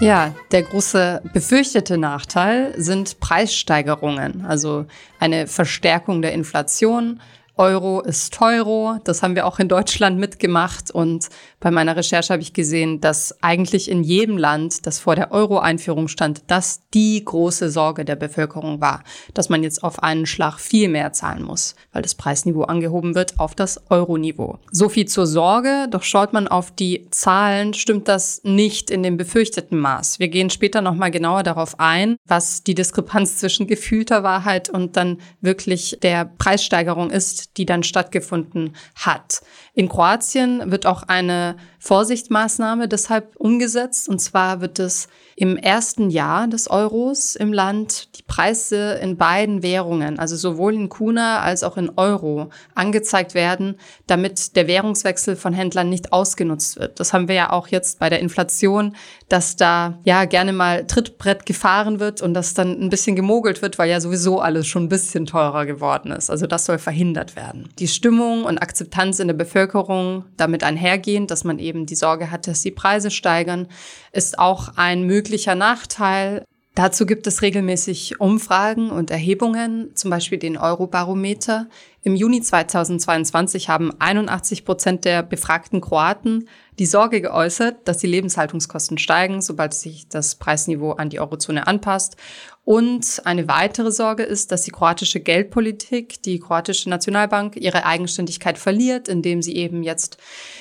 Ja, 0.02 0.34
der 0.50 0.64
große 0.64 1.23
befürchtete 1.32 1.97
Nachteil 1.97 2.75
sind 2.76 3.21
Preissteigerungen, 3.21 4.44
also 4.44 4.87
eine 5.21 5.47
Verstärkung 5.47 6.23
der 6.23 6.32
Inflation, 6.32 7.21
Euro 7.56 8.00
ist 8.00 8.32
Teuro. 8.32 8.99
Das 9.04 9.23
haben 9.23 9.35
wir 9.35 9.47
auch 9.47 9.59
in 9.59 9.68
Deutschland 9.68 10.18
mitgemacht. 10.18 10.90
Und 10.90 11.28
bei 11.61 11.71
meiner 11.71 11.97
Recherche 11.97 12.32
habe 12.32 12.42
ich 12.42 12.54
gesehen, 12.54 13.00
dass 13.00 13.42
eigentlich 13.42 13.90
in 13.90 14.02
jedem 14.02 14.38
Land, 14.38 14.87
das 14.87 14.99
vor 14.99 15.16
der 15.16 15.32
Euro-Einführung 15.32 16.09
stand, 16.09 16.42
das 16.47 16.82
die 16.94 17.23
große 17.23 17.71
Sorge 17.71 18.04
der 18.04 18.16
Bevölkerung 18.16 18.80
war, 18.80 19.04
dass 19.35 19.50
man 19.50 19.62
jetzt 19.62 19.85
auf 19.85 20.02
einen 20.02 20.25
Schlag 20.25 20.59
viel 20.59 20.88
mehr 20.88 21.12
zahlen 21.12 21.42
muss, 21.42 21.75
weil 21.92 22.02
das 22.02 22.14
Preisniveau 22.14 22.62
angehoben 22.62 23.14
wird 23.14 23.38
auf 23.38 23.54
das 23.54 23.82
Euro-Niveau. 23.90 24.59
So 24.71 24.88
viel 24.88 25.06
zur 25.06 25.26
Sorge. 25.26 25.88
Doch 25.90 26.02
schaut 26.02 26.32
man 26.32 26.49
auf 26.49 26.71
die 26.71 27.06
Zahlen, 27.11 27.75
stimmt 27.75 28.09
das 28.09 28.40
nicht 28.44 28.90
in 28.90 29.02
dem 29.02 29.18
befürchteten 29.18 29.78
Maß. 29.78 30.18
Wir 30.18 30.28
gehen 30.28 30.49
später 30.49 30.80
nochmal 30.80 31.11
genauer 31.11 31.42
darauf 31.42 31.78
ein, 31.78 32.16
was 32.26 32.62
die 32.62 32.75
Diskrepanz 32.75 33.37
zwischen 33.37 33.66
gefühlter 33.66 34.23
Wahrheit 34.23 34.71
und 34.71 34.97
dann 34.97 35.18
wirklich 35.40 35.99
der 36.02 36.25
Preissteigerung 36.25 37.11
ist, 37.11 37.41
die 37.50 37.66
dann 37.66 37.82
stattgefunden 37.82 38.76
hat. 38.94 39.42
In 39.75 39.88
Kroatien 39.88 40.71
wird 40.71 40.85
auch 40.85 41.05
eine 41.05 41.57
Vorsichtsmaßnahme 41.79 42.88
deshalb 42.88 43.35
umgesetzt. 43.37 44.07
Und 44.07 44.19
zwar 44.19 44.61
wird 44.61 44.79
es 44.79 45.09
im 45.35 45.57
ersten 45.57 46.11
Jahr 46.11 46.47
des 46.47 46.71
Euros 46.71 47.35
im 47.37 47.55
Land 47.55 48.19
die 48.19 48.23
Preise 48.23 48.99
in 49.02 49.17
beiden 49.17 49.62
Währungen, 49.62 50.19
also 50.19 50.37
sowohl 50.37 50.75
in 50.75 50.91
Kuna 50.91 51.41
als 51.41 51.64
auch 51.64 51.79
in 51.79 51.91
Euro, 51.97 52.50
angezeigt 52.75 53.35
werden, 53.35 53.76
damit 54.07 54.57
der 54.57 54.67
Währungswechsel 54.67 55.37
von 55.37 55.55
Händlern 55.55 55.88
nicht 55.88 56.12
ausgenutzt 56.12 56.79
wird. 56.79 57.00
Das 57.00 57.14
haben 57.14 57.26
wir 57.26 57.35
ja 57.35 57.50
auch 57.50 57.69
jetzt 57.69 57.99
bei 57.99 58.11
der 58.11 58.21
Inflation, 58.21 58.95
dass 59.31 59.57
da 59.57 59.99
ja 60.05 60.26
gerne 60.26 60.52
mal 60.52 60.87
Trittbrett 60.87 61.47
gefahren 61.47 61.99
wird 61.99 62.21
und 62.21 62.35
das 62.35 62.52
dann 62.52 62.79
ein 62.79 62.91
bisschen 62.91 63.17
gemogelt 63.17 63.62
wird, 63.62 63.79
weil 63.79 63.88
ja 63.88 64.00
sowieso 64.00 64.41
alles 64.41 64.67
schon 64.67 64.85
ein 64.85 64.91
bisschen 64.91 65.25
teurer 65.25 65.64
geworden 65.64 66.12
ist. 66.12 66.31
Also 66.31 66.47
das 66.47 66.67
soll 66.67 66.79
verhindert 66.79 67.37
werden. 67.37 67.71
Die 67.79 67.88
Stimmung 67.88 68.45
und 68.45 68.59
Akzeptanz 68.59 69.19
in 69.19 69.29
der 69.29 69.35
Bevölkerung 69.35 69.62
damit 69.66 70.64
einhergehend, 70.64 71.31
dass 71.31 71.45
man 71.45 71.59
eben 71.59 71.87
die 71.87 71.95
Sorge 71.95 72.31
hat, 72.31 72.47
dass 72.47 72.62
die 72.62 72.71
Preise 72.71 73.11
steigern, 73.11 73.69
ist 74.12 74.38
auch 74.38 74.76
ein 74.76 75.04
möglicher 75.04 75.54
Nachteil. 75.54 76.45
Dazu 76.75 77.04
gibt 77.04 77.26
es 77.26 77.42
regelmäßig 77.42 78.19
Umfragen 78.19 78.90
und 78.90 79.11
Erhebungen, 79.11 79.95
zum 79.95 80.11
Beispiel 80.11 80.38
den 80.38 80.57
Eurobarometer. 80.57 81.69
Im 82.02 82.16
Juni 82.16 82.40
2022 82.40 83.69
haben 83.69 83.92
81 83.99 84.64
Prozent 84.64 85.04
der 85.04 85.23
befragten 85.23 85.83
Kroaten 85.83 86.49
die 86.78 86.87
Sorge 86.87 87.21
geäußert, 87.21 87.87
dass 87.87 87.99
die 87.99 88.07
Lebenshaltungskosten 88.07 88.97
steigen, 88.97 89.42
sobald 89.42 89.75
sich 89.75 90.09
das 90.09 90.37
Preisniveau 90.37 90.92
an 90.92 91.11
die 91.11 91.21
Eurozone 91.21 91.66
anpasst. 91.66 92.16
Und 92.64 93.21
eine 93.25 93.49
weitere 93.49 93.90
Sorge 93.90 94.23
ist, 94.23 94.52
dass 94.52 94.62
die 94.62 94.71
kroatische 94.71 95.19
Geldpolitik, 95.19 96.23
die 96.23 96.38
kroatische 96.38 96.88
Nationalbank, 96.90 97.57
ihre 97.57 97.85
Eigenständigkeit 97.85 98.57
verliert, 98.57 99.09
indem 99.09 99.42
sie 99.42 99.57
eben 99.57 99.83
jetzt 99.83 100.19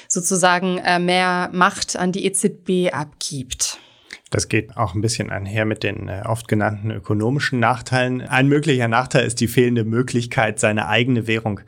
sozusagen 0.07 0.79
äh, 0.79 0.97
mehr 0.97 1.49
Macht 1.53 1.95
an 1.95 2.11
die 2.11 2.25
EZB 2.25 2.91
abgibt. 2.91 3.77
Das 4.31 4.47
geht 4.47 4.77
auch 4.77 4.95
ein 4.95 5.01
bisschen 5.01 5.29
einher 5.29 5.65
mit 5.65 5.83
den 5.83 6.07
äh, 6.07 6.23
oft 6.25 6.47
genannten 6.47 6.89
ökonomischen 6.89 7.59
Nachteilen. 7.59 8.21
Ein 8.21 8.47
möglicher 8.47 8.87
Nachteil 8.87 9.27
ist 9.27 9.39
die 9.39 9.49
fehlende 9.49 9.83
Möglichkeit, 9.83 10.59
seine 10.59 10.87
eigene 10.87 11.27
Währung 11.27 11.59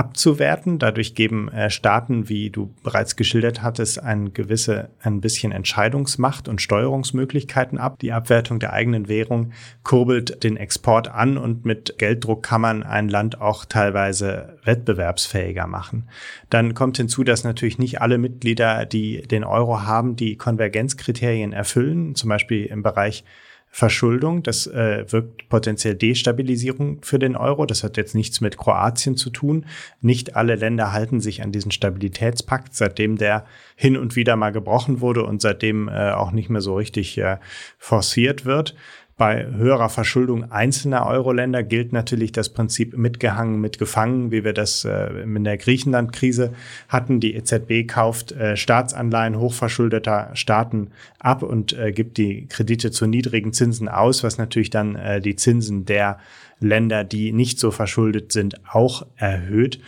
abzuwerten. 0.00 0.78
Dadurch 0.78 1.14
geben 1.14 1.50
äh, 1.50 1.68
Staaten, 1.68 2.30
wie 2.30 2.48
du 2.48 2.74
bereits 2.82 3.16
geschildert 3.16 3.62
hattest, 3.62 4.02
ein 4.02 4.32
gewisse, 4.32 4.88
ein 5.02 5.20
bisschen 5.20 5.52
Entscheidungsmacht 5.52 6.48
und 6.48 6.62
Steuerungsmöglichkeiten 6.62 7.76
ab. 7.76 7.98
Die 7.98 8.12
Abwertung 8.12 8.60
der 8.60 8.72
eigenen 8.72 9.08
Währung 9.08 9.52
kurbelt 9.82 10.42
den 10.42 10.56
Export 10.56 11.08
an 11.08 11.36
und 11.36 11.66
mit 11.66 11.98
Gelddruck 11.98 12.42
kann 12.42 12.62
man 12.62 12.82
ein 12.82 13.10
Land 13.10 13.42
auch 13.42 13.66
teilweise 13.66 14.56
wettbewerbsfähiger 14.64 15.66
machen. 15.66 16.08
Dann 16.48 16.72
kommt 16.72 16.96
hinzu, 16.96 17.22
dass 17.22 17.44
natürlich 17.44 17.78
nicht 17.78 18.00
alle 18.00 18.16
Mitglieder, 18.16 18.86
die 18.86 19.20
den 19.20 19.44
Euro 19.44 19.82
haben, 19.82 20.16
die 20.16 20.36
Konvergenzkriterien 20.36 21.52
erfüllen, 21.52 22.14
zum 22.14 22.30
Beispiel 22.30 22.64
im 22.64 22.82
Bereich 22.82 23.22
Verschuldung. 23.72 24.42
Das 24.42 24.66
äh, 24.66 25.04
wirkt 25.12 25.48
potenziell 25.48 25.94
Destabilisierung 25.94 27.02
für 27.02 27.20
den 27.20 27.36
Euro. 27.36 27.66
Das 27.66 27.84
hat 27.84 27.96
jetzt 27.96 28.16
nichts 28.16 28.40
mit 28.40 28.56
Kroatien 28.56 29.16
zu 29.16 29.30
tun. 29.30 29.64
Nicht 30.00 30.34
alle 30.34 30.56
Länder 30.56 30.92
halten 30.92 31.20
sich 31.20 31.42
an 31.42 31.52
diesen 31.52 31.70
Stabilitätspakt, 31.70 32.74
seitdem 32.74 33.16
der 33.16 33.46
hin 33.76 33.96
und 33.96 34.16
wieder 34.16 34.34
mal 34.34 34.50
gebrochen 34.50 35.00
wurde 35.00 35.24
und 35.24 35.40
seitdem 35.40 35.88
äh, 35.88 36.10
auch 36.10 36.32
nicht 36.32 36.50
mehr 36.50 36.60
so 36.60 36.74
richtig 36.74 37.16
äh, 37.18 37.36
forciert 37.78 38.44
wird. 38.44 38.74
Bei 39.20 39.44
höherer 39.44 39.90
Verschuldung 39.90 40.50
einzelner 40.50 41.04
Euro-Länder 41.04 41.62
gilt 41.62 41.92
natürlich 41.92 42.32
das 42.32 42.48
Prinzip 42.48 42.96
mitgehangen, 42.96 43.60
mitgefangen, 43.60 44.32
wie 44.32 44.44
wir 44.44 44.54
das 44.54 44.86
äh, 44.86 45.08
in 45.20 45.44
der 45.44 45.58
Griechenland-Krise 45.58 46.54
hatten. 46.88 47.20
Die 47.20 47.34
EZB 47.34 47.86
kauft 47.86 48.32
äh, 48.32 48.56
Staatsanleihen 48.56 49.38
hochverschuldeter 49.38 50.30
Staaten 50.32 50.92
ab 51.18 51.42
und 51.42 51.74
äh, 51.74 51.92
gibt 51.92 52.16
die 52.16 52.46
Kredite 52.46 52.92
zu 52.92 53.06
niedrigen 53.06 53.52
Zinsen 53.52 53.90
aus, 53.90 54.24
was 54.24 54.38
natürlich 54.38 54.70
dann 54.70 54.96
äh, 54.96 55.20
die 55.20 55.36
Zinsen 55.36 55.84
der 55.84 56.18
Länder, 56.58 57.04
die 57.04 57.32
nicht 57.32 57.58
so 57.58 57.70
verschuldet 57.70 58.32
sind, 58.32 58.58
auch 58.72 59.04
erhöht. 59.16 59.80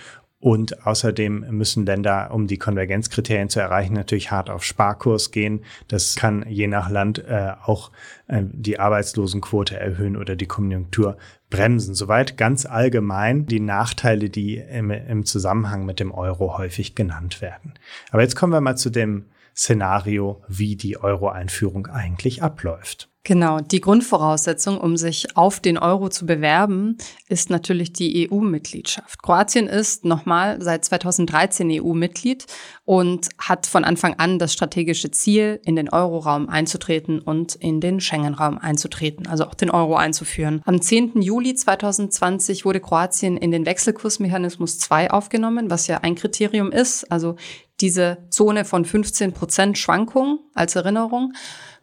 Und 0.42 0.84
außerdem 0.84 1.46
müssen 1.50 1.86
Länder, 1.86 2.32
um 2.32 2.48
die 2.48 2.58
Konvergenzkriterien 2.58 3.48
zu 3.48 3.60
erreichen, 3.60 3.94
natürlich 3.94 4.32
hart 4.32 4.50
auf 4.50 4.64
Sparkurs 4.64 5.30
gehen. 5.30 5.60
Das 5.86 6.16
kann 6.16 6.44
je 6.48 6.66
nach 6.66 6.90
Land 6.90 7.24
äh, 7.24 7.52
auch 7.64 7.92
äh, 8.26 8.42
die 8.42 8.80
Arbeitslosenquote 8.80 9.78
erhöhen 9.78 10.16
oder 10.16 10.34
die 10.34 10.48
Konjunktur 10.48 11.16
bremsen. 11.48 11.94
Soweit 11.94 12.36
ganz 12.36 12.66
allgemein 12.66 13.46
die 13.46 13.60
Nachteile, 13.60 14.30
die 14.30 14.56
im, 14.56 14.90
im 14.90 15.24
Zusammenhang 15.24 15.86
mit 15.86 16.00
dem 16.00 16.10
Euro 16.10 16.58
häufig 16.58 16.96
genannt 16.96 17.40
werden. 17.40 17.74
Aber 18.10 18.22
jetzt 18.22 18.34
kommen 18.34 18.52
wir 18.52 18.60
mal 18.60 18.76
zu 18.76 18.90
dem 18.90 19.26
Szenario, 19.56 20.42
wie 20.48 20.76
die 20.76 20.98
Euro-Einführung 20.98 21.86
eigentlich 21.86 22.42
abläuft. 22.42 23.08
Genau, 23.24 23.60
die 23.60 23.80
Grundvoraussetzung, 23.80 24.78
um 24.78 24.96
sich 24.96 25.36
auf 25.36 25.60
den 25.60 25.78
Euro 25.78 26.08
zu 26.08 26.26
bewerben, 26.26 26.98
ist 27.28 27.50
natürlich 27.50 27.92
die 27.92 28.28
EU-Mitgliedschaft. 28.28 29.22
Kroatien 29.22 29.68
ist 29.68 30.04
nochmal 30.04 30.60
seit 30.60 30.84
2013 30.84 31.70
EU-Mitglied 31.70 32.46
und 32.84 33.28
hat 33.38 33.66
von 33.66 33.84
Anfang 33.84 34.14
an 34.14 34.40
das 34.40 34.52
strategische 34.52 35.12
Ziel, 35.12 35.60
in 35.64 35.76
den 35.76 35.88
Euroraum 35.88 36.48
einzutreten 36.48 37.20
und 37.20 37.54
in 37.54 37.80
den 37.80 38.00
Schengen-Raum 38.00 38.58
einzutreten, 38.58 39.28
also 39.28 39.44
auch 39.46 39.54
den 39.54 39.70
Euro 39.70 39.94
einzuführen. 39.94 40.60
Am 40.64 40.80
10. 40.80 41.22
Juli 41.22 41.54
2020 41.54 42.64
wurde 42.64 42.80
Kroatien 42.80 43.36
in 43.36 43.52
den 43.52 43.66
Wechselkursmechanismus 43.66 44.80
2 44.80 45.12
aufgenommen, 45.12 45.70
was 45.70 45.86
ja 45.86 45.98
ein 45.98 46.16
Kriterium 46.16 46.72
ist, 46.72 47.04
also 47.12 47.36
diese 47.82 48.18
Zone 48.30 48.64
von 48.64 48.84
15 48.84 49.32
Prozent 49.32 49.76
Schwankung 49.76 50.38
als 50.54 50.76
Erinnerung. 50.76 51.34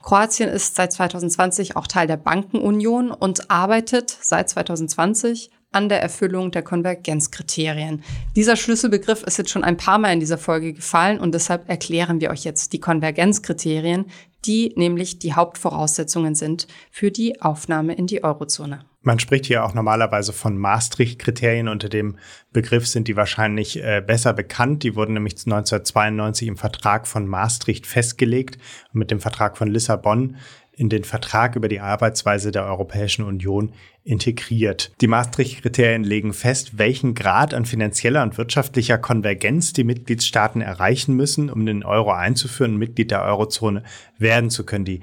Kroatien 0.02 0.50
ist 0.50 0.76
seit 0.76 0.94
2020 0.94 1.76
auch 1.76 1.86
Teil 1.86 2.08
der 2.08 2.18
Bankenunion 2.18 3.12
und 3.12 3.52
arbeitet 3.52 4.10
seit 4.22 4.50
2020 4.50 5.52
an 5.72 5.88
der 5.88 6.02
Erfüllung 6.02 6.50
der 6.52 6.64
Konvergenzkriterien. 6.64 8.04
Dieser 8.36 8.56
Schlüsselbegriff 8.56 9.22
ist 9.24 9.38
jetzt 9.38 9.52
schon 9.52 9.64
ein 9.64 9.78
paar 9.78 10.00
Mal 10.00 10.14
in 10.14 10.20
dieser 10.20 10.40
Folge 10.40 10.74
gefallen 10.74 11.20
und 11.20 11.34
deshalb 11.36 11.70
erklären 11.70 12.22
wir 12.22 12.32
euch 12.32 12.44
jetzt 12.44 12.74
die 12.74 12.80
Konvergenzkriterien, 12.80 14.06
die 14.46 14.74
nämlich 14.76 15.20
die 15.20 15.34
Hauptvoraussetzungen 15.34 16.36
sind 16.36 16.68
für 16.92 17.12
die 17.12 17.42
Aufnahme 17.42 17.94
in 17.94 18.08
die 18.08 18.24
Eurozone. 18.24 18.86
Man 19.02 19.20
spricht 19.20 19.46
hier 19.46 19.64
auch 19.64 19.74
normalerweise 19.74 20.34
von 20.34 20.58
Maastricht-Kriterien. 20.58 21.70
Unter 21.70 21.88
dem 21.88 22.18
Begriff 22.52 22.86
sind 22.86 23.08
die 23.08 23.16
wahrscheinlich 23.16 23.82
äh, 23.82 24.04
besser 24.06 24.34
bekannt. 24.34 24.84
Die 24.84 24.96
wurden 24.96 25.14
nämlich 25.14 25.34
1992 25.34 26.48
im 26.50 26.58
Vertrag 26.58 27.08
von 27.08 27.26
Maastricht 27.26 27.88
festgelegt 27.88 28.58
und 28.94 29.00
mit 29.00 29.10
dem 29.10 29.22
Vertrag 29.22 29.58
von 29.58 29.70
Lissabon 29.70 30.36
in 30.80 30.88
den 30.88 31.04
Vertrag 31.04 31.58
über 31.58 31.68
die 31.68 31.82
Arbeitsweise 31.82 32.54
der 32.54 32.64
Europäischen 32.64 33.26
Union 33.26 33.74
integriert. 34.06 34.94
Die 35.02 35.08
Maastricht-Kriterien 35.08 36.06
legen 36.06 36.32
fest, 36.32 36.78
welchen 36.78 37.16
Grad 37.16 37.54
an 37.54 37.66
finanzieller 37.66 38.24
und 38.24 38.38
wirtschaftlicher 38.38 38.98
Konvergenz 38.98 39.74
die 39.74 39.84
Mitgliedstaaten 39.84 40.62
erreichen 40.62 41.16
müssen, 41.18 41.50
um 41.50 41.66
den 41.66 41.84
Euro 41.84 42.14
einzuführen 42.14 42.74
und 42.74 42.78
Mitglied 42.80 43.12
der 43.12 43.24
Eurozone 43.24 43.84
werden 44.18 44.50
zu 44.50 44.66
können. 44.66 44.86
Die 44.86 45.02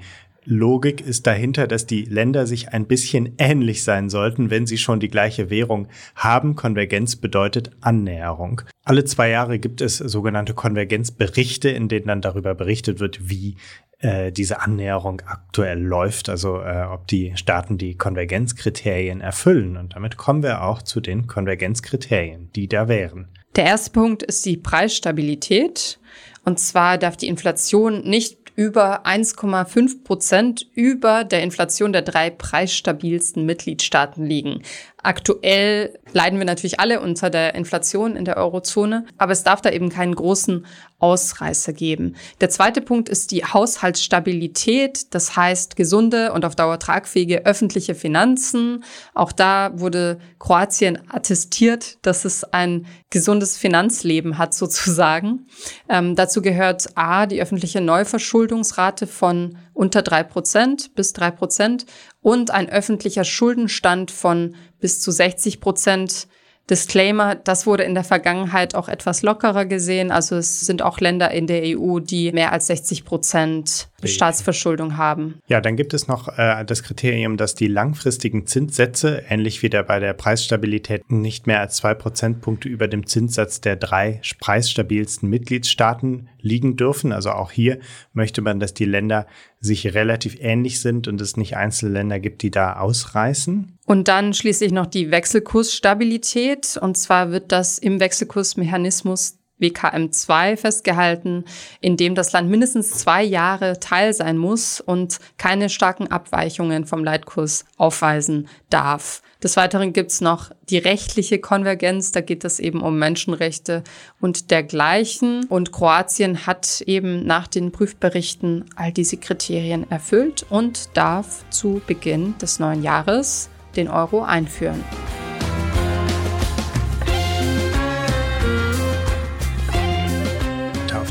Logik 0.49 1.01
ist 1.01 1.27
dahinter, 1.27 1.67
dass 1.67 1.85
die 1.85 2.05
Länder 2.05 2.47
sich 2.47 2.69
ein 2.69 2.87
bisschen 2.87 3.33
ähnlich 3.37 3.83
sein 3.83 4.09
sollten, 4.09 4.49
wenn 4.49 4.65
sie 4.65 4.77
schon 4.77 5.01
die 5.01 5.09
gleiche 5.09 5.49
Währung 5.49 5.89
haben. 6.15 6.55
Konvergenz 6.55 7.17
bedeutet 7.17 7.71
Annäherung. 7.81 8.61
Alle 8.85 9.03
zwei 9.03 9.29
Jahre 9.29 9.59
gibt 9.59 9.81
es 9.81 9.97
sogenannte 9.97 10.53
Konvergenzberichte, 10.53 11.67
in 11.69 11.89
denen 11.89 12.07
dann 12.07 12.21
darüber 12.21 12.55
berichtet 12.55 13.01
wird, 13.01 13.29
wie 13.29 13.57
äh, 13.99 14.31
diese 14.31 14.61
Annäherung 14.61 15.21
aktuell 15.25 15.81
läuft, 15.81 16.29
also 16.29 16.61
äh, 16.61 16.83
ob 16.83 17.07
die 17.07 17.33
Staaten 17.35 17.77
die 17.77 17.95
Konvergenzkriterien 17.95 19.21
erfüllen. 19.21 19.77
Und 19.77 19.95
damit 19.95 20.17
kommen 20.17 20.43
wir 20.43 20.63
auch 20.63 20.81
zu 20.81 20.99
den 20.99 21.27
Konvergenzkriterien, 21.27 22.51
die 22.55 22.67
da 22.67 22.87
wären. 22.87 23.27
Der 23.55 23.65
erste 23.65 23.91
Punkt 23.91 24.23
ist 24.23 24.45
die 24.45 24.57
Preisstabilität. 24.57 25.99
Und 26.45 26.59
zwar 26.59 26.97
darf 26.97 27.17
die 27.17 27.27
Inflation 27.27 28.01
nicht 28.07 28.47
über 28.57 29.05
1,5 29.05 30.03
Prozent 30.03 30.67
über 30.73 31.23
der 31.23 31.43
Inflation 31.43 31.93
der 31.93 32.01
drei 32.01 32.31
preisstabilsten 32.31 33.45
Mitgliedstaaten 33.45 34.25
liegen. 34.25 34.63
Aktuell 35.03 35.99
leiden 36.11 36.39
wir 36.39 36.45
natürlich 36.45 36.79
alle 36.79 36.99
unter 36.99 37.29
der 37.29 37.53
Inflation 37.53 38.15
in 38.15 38.25
der 38.25 38.37
Eurozone, 38.37 39.05
aber 39.19 39.31
es 39.31 39.43
darf 39.43 39.61
da 39.61 39.69
eben 39.69 39.89
keinen 39.89 40.15
großen 40.15 40.65
Ausreißer 40.99 41.73
geben. 41.73 42.15
Der 42.41 42.49
zweite 42.49 42.81
Punkt 42.81 43.07
ist 43.07 43.29
die 43.31 43.45
Haushaltsstabilität, 43.45 45.13
das 45.13 45.35
heißt 45.35 45.75
gesunde 45.75 46.33
und 46.33 46.43
auf 46.43 46.55
Dauer 46.55 46.79
tragfähige 46.79 47.45
öffentliche 47.45 47.93
Finanzen. 47.93 48.83
Auch 49.13 49.31
da 49.31 49.71
wurde 49.75 50.17
Kroatien 50.39 50.99
attestiert, 51.09 51.99
dass 52.01 52.25
es 52.25 52.43
ein 52.43 52.87
gesundes 53.11 53.57
Finanzleben 53.57 54.39
hat 54.39 54.55
sozusagen. 54.55 55.45
Ähm, 55.87 56.15
dazu 56.15 56.41
gehört 56.41 56.87
A, 56.95 57.27
die 57.27 57.41
öffentliche 57.41 57.79
Neuverschuldungsrate 57.79 59.05
von 59.05 59.57
unter 59.73 60.01
drei 60.01 60.23
Prozent 60.23 60.95
bis 60.95 61.13
drei 61.13 61.29
Prozent 61.29 61.85
und 62.21 62.49
ein 62.49 62.69
öffentlicher 62.69 63.23
Schuldenstand 63.23 64.09
von 64.09 64.55
bis 64.79 64.99
zu 64.99 65.11
60 65.11 65.61
Prozent 65.61 66.27
Disclaimer, 66.69 67.35
das 67.35 67.65
wurde 67.65 67.83
in 67.83 67.93
der 67.93 68.03
Vergangenheit 68.03 68.75
auch 68.75 68.89
etwas 68.89 69.21
lockerer 69.21 69.65
gesehen. 69.65 70.11
Also 70.11 70.35
es 70.35 70.61
sind 70.61 70.81
auch 70.81 70.99
Länder 70.99 71.31
in 71.31 71.47
der 71.47 71.61
EU, 71.63 71.99
die 71.99 72.31
mehr 72.33 72.51
als 72.51 72.67
60 72.67 73.05
Prozent 73.05 73.87
Staatsverschuldung 74.03 74.97
haben. 74.97 75.39
Ja, 75.47 75.61
dann 75.61 75.75
gibt 75.75 75.93
es 75.93 76.07
noch 76.07 76.37
äh, 76.37 76.63
das 76.65 76.83
Kriterium, 76.83 77.37
dass 77.37 77.55
die 77.55 77.67
langfristigen 77.67 78.45
Zinssätze, 78.45 79.23
ähnlich 79.29 79.63
wie 79.63 79.69
der 79.69 79.83
bei 79.83 79.99
der 79.99 80.13
Preisstabilität, 80.13 81.09
nicht 81.09 81.47
mehr 81.47 81.61
als 81.61 81.77
zwei 81.77 81.93
Prozentpunkte 81.93 82.67
über 82.67 82.87
dem 82.87 83.07
Zinssatz 83.07 83.61
der 83.61 83.75
drei 83.77 84.21
preisstabilsten 84.39 85.29
Mitgliedstaaten 85.29 86.29
liegen 86.47 86.75
dürfen. 86.75 87.11
Also 87.11 87.31
auch 87.31 87.51
hier 87.51 87.79
möchte 88.13 88.41
man, 88.41 88.59
dass 88.59 88.73
die 88.73 88.85
Länder 88.85 89.27
sich 89.59 89.93
relativ 89.93 90.37
ähnlich 90.39 90.81
sind 90.81 91.07
und 91.07 91.19
es 91.21 91.37
nicht 91.37 91.57
einzelne 91.57 91.93
Länder 91.93 92.19
gibt, 92.19 92.41
die 92.41 92.51
da 92.51 92.77
ausreißen. 92.79 93.77
Und 93.85 94.07
dann 94.07 94.33
schließlich 94.33 94.71
noch 94.71 94.85
die 94.87 95.11
Wechselkursstabilität. 95.11 96.77
Und 96.81 96.97
zwar 96.97 97.31
wird 97.31 97.51
das 97.51 97.77
im 97.77 97.99
Wechselkursmechanismus 97.99 99.37
WKM2 99.59 100.57
festgehalten, 100.57 101.45
in 101.81 101.97
dem 101.97 102.15
das 102.15 102.31
Land 102.31 102.49
mindestens 102.49 102.91
zwei 102.91 103.23
Jahre 103.23 103.79
Teil 103.79 104.13
sein 104.13 104.37
muss 104.37 104.79
und 104.79 105.19
keine 105.37 105.69
starken 105.69 106.07
Abweichungen 106.07 106.85
vom 106.85 107.03
Leitkurs 107.03 107.65
aufweisen 107.77 108.47
darf. 108.69 109.21
Des 109.43 109.55
Weiteren 109.55 109.93
gibt's 109.93 110.21
noch 110.21 110.51
die 110.69 110.77
rechtliche 110.77 111.39
Konvergenz, 111.39 112.11
da 112.11 112.21
geht 112.21 112.43
es 112.43 112.59
eben 112.59 112.81
um 112.81 112.97
Menschenrechte 112.97 113.83
und 114.19 114.49
dergleichen. 114.49 115.45
Und 115.45 115.71
Kroatien 115.71 116.47
hat 116.47 116.81
eben 116.81 117.25
nach 117.25 117.47
den 117.47 117.71
Prüfberichten 117.71 118.65
all 118.75 118.91
diese 118.91 119.17
Kriterien 119.17 119.89
erfüllt 119.91 120.45
und 120.49 120.89
darf 120.95 121.47
zu 121.49 121.81
Beginn 121.85 122.37
des 122.39 122.59
neuen 122.59 122.81
Jahres 122.81 123.49
den 123.75 123.89
Euro 123.89 124.23
einführen. 124.23 124.83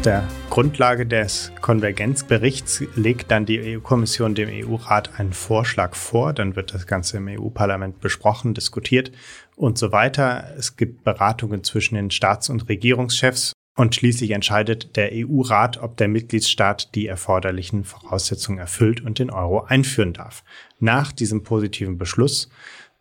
der 0.06 0.22
Grundlage 0.56 1.04
des 1.04 1.52
Konvergenzberichts 1.60 2.82
legt 2.94 3.30
dann 3.30 3.44
die 3.44 3.76
EU-Kommission 3.76 4.34
dem 4.34 4.48
EU-Rat 4.48 5.20
einen 5.20 5.34
Vorschlag 5.34 5.94
vor. 5.94 6.32
Dann 6.32 6.56
wird 6.56 6.72
das 6.72 6.86
Ganze 6.86 7.18
im 7.18 7.28
EU-Parlament 7.28 8.00
besprochen, 8.00 8.54
diskutiert 8.54 9.12
und 9.54 9.76
so 9.76 9.92
weiter. 9.92 10.54
Es 10.56 10.78
gibt 10.78 11.04
Beratungen 11.04 11.62
zwischen 11.62 11.96
den 11.96 12.10
Staats- 12.10 12.48
und 12.48 12.70
Regierungschefs 12.70 13.52
und 13.76 13.94
schließlich 13.94 14.30
entscheidet 14.30 14.96
der 14.96 15.10
EU-Rat, 15.12 15.76
ob 15.82 15.98
der 15.98 16.08
Mitgliedstaat 16.08 16.94
die 16.94 17.06
erforderlichen 17.06 17.84
Voraussetzungen 17.84 18.58
erfüllt 18.58 19.02
und 19.02 19.18
den 19.18 19.28
Euro 19.28 19.64
einführen 19.64 20.14
darf. 20.14 20.42
Nach 20.80 21.12
diesem 21.12 21.42
positiven 21.42 21.98
Beschluss 21.98 22.48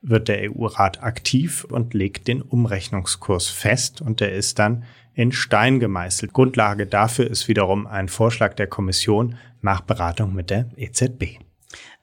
wird 0.01 0.27
der 0.27 0.51
EU-Rat 0.51 1.01
aktiv 1.01 1.63
und 1.63 1.93
legt 1.93 2.27
den 2.27 2.41
Umrechnungskurs 2.41 3.47
fest 3.47 4.01
und 4.01 4.19
der 4.19 4.33
ist 4.33 4.59
dann 4.59 4.83
in 5.15 5.31
Stein 5.31 5.79
gemeißelt. 5.79 6.33
Grundlage 6.33 6.85
dafür 6.85 7.29
ist 7.29 7.47
wiederum 7.47 7.87
ein 7.87 8.09
Vorschlag 8.09 8.53
der 8.53 8.67
Kommission 8.67 9.37
nach 9.61 9.81
Beratung 9.81 10.35
mit 10.35 10.49
der 10.49 10.69
EZB. 10.75 11.39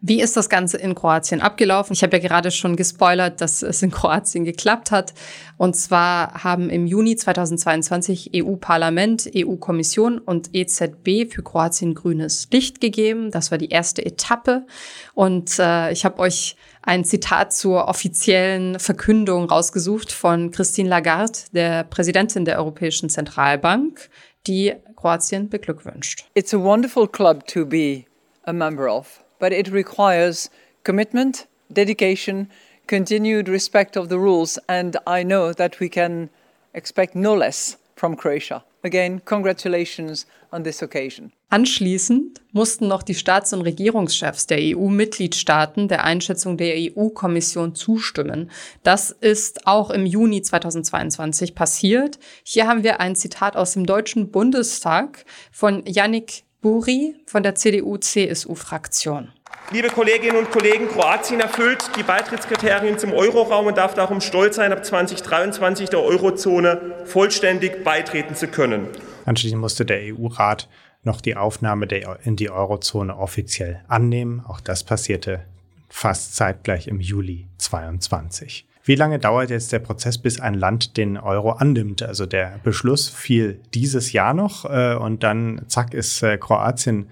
Wie 0.04 0.20
ist 0.20 0.36
das 0.36 0.48
Ganze 0.48 0.78
in 0.78 0.96
Kroatien 0.96 1.40
abgelaufen? 1.40 1.92
Ich 1.92 2.02
habe 2.02 2.16
ja 2.16 2.22
gerade 2.22 2.50
schon 2.50 2.74
gespoilert, 2.74 3.40
dass 3.40 3.62
es 3.62 3.82
in 3.82 3.92
Kroatien 3.92 4.44
geklappt 4.44 4.90
hat. 4.90 5.14
Und 5.58 5.76
zwar 5.76 6.42
haben 6.42 6.70
im 6.70 6.88
Juni 6.88 7.14
2022 7.14 8.32
EU-Parlament, 8.34 9.30
EU-Kommission 9.32 10.18
und 10.18 10.56
EZB 10.56 11.32
für 11.32 11.44
Kroatien 11.44 11.94
grünes 11.94 12.48
Licht 12.50 12.80
gegeben. 12.80 13.30
Das 13.30 13.52
war 13.52 13.58
die 13.58 13.68
erste 13.68 14.04
Etappe. 14.04 14.66
Und 15.14 15.60
äh, 15.60 15.92
ich 15.92 16.04
habe 16.04 16.18
euch 16.18 16.56
ein 16.82 17.04
Zitat 17.04 17.52
zur 17.52 17.86
offiziellen 17.86 18.80
Verkündung 18.80 19.48
rausgesucht 19.48 20.10
von 20.10 20.50
Christine 20.50 20.88
Lagarde, 20.88 21.38
der 21.52 21.84
Präsidentin 21.84 22.44
der 22.44 22.58
Europäischen 22.58 23.08
Zentralbank, 23.08 24.10
die 24.48 24.74
Kroatien 24.96 25.48
beglückwünscht. 25.48 26.24
It's 26.34 26.52
a 26.52 26.58
wonderful 26.58 27.06
club 27.06 27.46
to 27.46 27.64
be 27.64 28.06
a 28.42 28.52
member 28.52 28.92
of 28.92 29.22
but 29.42 29.52
it 29.52 29.72
requires 29.72 30.48
commitment, 30.84 31.48
dedication, 31.72 32.48
continued 32.86 33.48
respect 33.48 33.96
of 33.96 34.08
the 34.08 34.16
rules, 34.16 34.56
and 34.68 34.96
I 35.04 35.24
know 35.24 35.52
that 35.52 35.80
we 35.80 35.88
can 35.88 36.30
expect 36.74 37.16
no 37.16 37.34
less 37.34 37.76
from 37.96 38.14
Croatia. 38.14 38.62
Again, 38.84 39.20
congratulations 39.24 40.26
on 40.52 40.62
this 40.62 40.80
occasion. 40.80 41.32
Anschließend 41.50 42.40
mussten 42.52 42.86
noch 42.86 43.02
die 43.02 43.14
Staats- 43.14 43.52
und 43.52 43.62
Regierungschefs 43.62 44.46
der 44.46 44.58
EU-Mitgliedstaaten 44.60 45.88
der 45.88 46.04
Einschätzung 46.04 46.56
der 46.56 46.74
EU-Kommission 46.76 47.74
zustimmen. 47.74 48.48
Das 48.84 49.10
ist 49.10 49.66
auch 49.66 49.90
im 49.90 50.06
Juni 50.06 50.42
2022 50.42 51.56
passiert. 51.56 52.20
Hier 52.44 52.68
haben 52.68 52.84
wir 52.84 53.00
ein 53.00 53.16
Zitat 53.16 53.56
aus 53.56 53.72
dem 53.72 53.86
Deutschen 53.86 54.30
Bundestag 54.30 55.24
von 55.50 55.84
Yannick 55.84 56.44
Buri 56.62 57.16
von 57.26 57.42
der 57.42 57.56
CDU-CSU-Fraktion. 57.56 59.32
Liebe 59.72 59.88
Kolleginnen 59.88 60.36
und 60.36 60.52
Kollegen, 60.52 60.86
Kroatien 60.86 61.40
erfüllt 61.40 61.90
die 61.98 62.04
Beitrittskriterien 62.04 63.00
zum 63.00 63.12
Euroraum 63.12 63.66
und 63.66 63.76
darf 63.76 63.94
darum 63.94 64.20
stolz 64.20 64.54
sein, 64.54 64.72
ab 64.72 64.84
2023 64.84 65.88
der 65.88 66.00
Eurozone 66.00 67.02
vollständig 67.04 67.82
beitreten 67.82 68.36
zu 68.36 68.46
können. 68.46 68.86
Anschließend 69.24 69.60
musste 69.60 69.84
der 69.84 70.14
EU-Rat 70.14 70.68
noch 71.02 71.20
die 71.20 71.34
Aufnahme 71.34 71.88
der, 71.88 72.20
in 72.22 72.36
die 72.36 72.50
Eurozone 72.50 73.16
offiziell 73.16 73.82
annehmen. 73.88 74.44
Auch 74.46 74.60
das 74.60 74.84
passierte 74.84 75.44
fast 75.88 76.36
zeitgleich 76.36 76.86
im 76.86 77.00
Juli 77.00 77.48
2022. 77.58 78.66
Wie 78.84 78.96
lange 78.96 79.18
dauert 79.20 79.50
jetzt 79.50 79.72
der 79.72 79.78
Prozess, 79.78 80.18
bis 80.18 80.40
ein 80.40 80.54
Land 80.54 80.96
den 80.96 81.16
Euro 81.16 81.52
annimmt? 81.52 82.02
Also 82.02 82.26
der 82.26 82.58
Beschluss 82.64 83.08
fiel 83.08 83.60
dieses 83.74 84.12
Jahr 84.12 84.34
noch 84.34 84.64
äh, 84.64 84.96
und 84.96 85.22
dann 85.22 85.62
zack 85.68 85.94
ist 85.94 86.22
äh, 86.22 86.36
Kroatien 86.36 87.08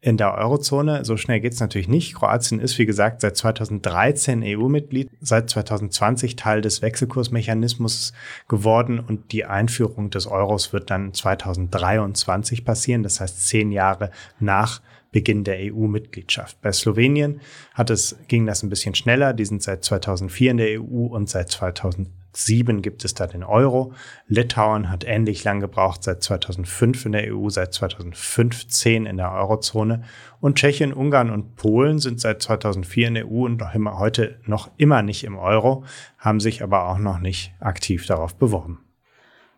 in 0.00 0.16
der 0.16 0.34
Eurozone. 0.34 1.04
So 1.04 1.18
schnell 1.18 1.40
geht's 1.40 1.60
natürlich 1.60 1.88
nicht. 1.88 2.14
Kroatien 2.14 2.58
ist, 2.58 2.78
wie 2.78 2.86
gesagt, 2.86 3.20
seit 3.20 3.36
2013 3.36 4.42
EU-Mitglied, 4.42 5.10
seit 5.20 5.50
2020 5.50 6.36
Teil 6.36 6.62
des 6.62 6.80
Wechselkursmechanismus 6.80 8.14
geworden 8.48 8.98
und 8.98 9.32
die 9.32 9.44
Einführung 9.44 10.08
des 10.08 10.26
Euros 10.26 10.72
wird 10.72 10.90
dann 10.90 11.12
2023 11.12 12.64
passieren. 12.64 13.02
Das 13.02 13.20
heißt 13.20 13.46
zehn 13.46 13.72
Jahre 13.72 14.10
nach 14.38 14.80
Beginn 15.12 15.42
der 15.42 15.58
EU-Mitgliedschaft. 15.58 16.60
Bei 16.60 16.72
Slowenien 16.72 17.40
hat 17.74 17.90
es, 17.90 18.16
ging 18.28 18.46
das 18.46 18.62
ein 18.62 18.70
bisschen 18.70 18.94
schneller. 18.94 19.32
Die 19.32 19.44
sind 19.44 19.62
seit 19.62 19.84
2004 19.84 20.50
in 20.52 20.56
der 20.56 20.80
EU 20.80 21.06
und 21.06 21.28
seit 21.28 21.50
2007 21.50 22.80
gibt 22.80 23.04
es 23.04 23.14
da 23.14 23.26
den 23.26 23.42
Euro. 23.42 23.92
Litauen 24.28 24.88
hat 24.88 25.04
ähnlich 25.04 25.42
lang 25.42 25.58
gebraucht, 25.58 26.04
seit 26.04 26.22
2005 26.22 27.06
in 27.06 27.12
der 27.12 27.34
EU, 27.34 27.48
seit 27.48 27.74
2015 27.74 29.06
in 29.06 29.16
der 29.16 29.32
Eurozone. 29.32 30.02
Und 30.40 30.58
Tschechien, 30.58 30.92
Ungarn 30.92 31.30
und 31.30 31.56
Polen 31.56 31.98
sind 31.98 32.20
seit 32.20 32.40
2004 32.40 33.08
in 33.08 33.14
der 33.14 33.26
EU 33.26 33.46
und 33.46 33.58
noch 33.58 33.74
immer, 33.74 33.98
heute 33.98 34.38
noch 34.46 34.70
immer 34.76 35.02
nicht 35.02 35.24
im 35.24 35.36
Euro, 35.36 35.84
haben 36.18 36.38
sich 36.38 36.62
aber 36.62 36.88
auch 36.88 36.98
noch 36.98 37.18
nicht 37.18 37.52
aktiv 37.58 38.06
darauf 38.06 38.36
beworben. 38.36 38.78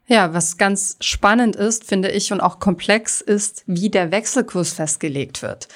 Ja, 0.06 0.34
was 0.34 0.58
ganz 0.58 0.96
spannend 1.00 1.54
ist, 1.54 1.84
finde 1.84 2.10
ich, 2.10 2.32
und 2.32 2.40
auch 2.40 2.58
komplex 2.58 3.20
ist, 3.20 3.62
wie 3.66 3.88
der 3.88 4.10
Wechselkurs 4.10 4.72
festgelegt 4.72 5.42
wird. 5.42 5.68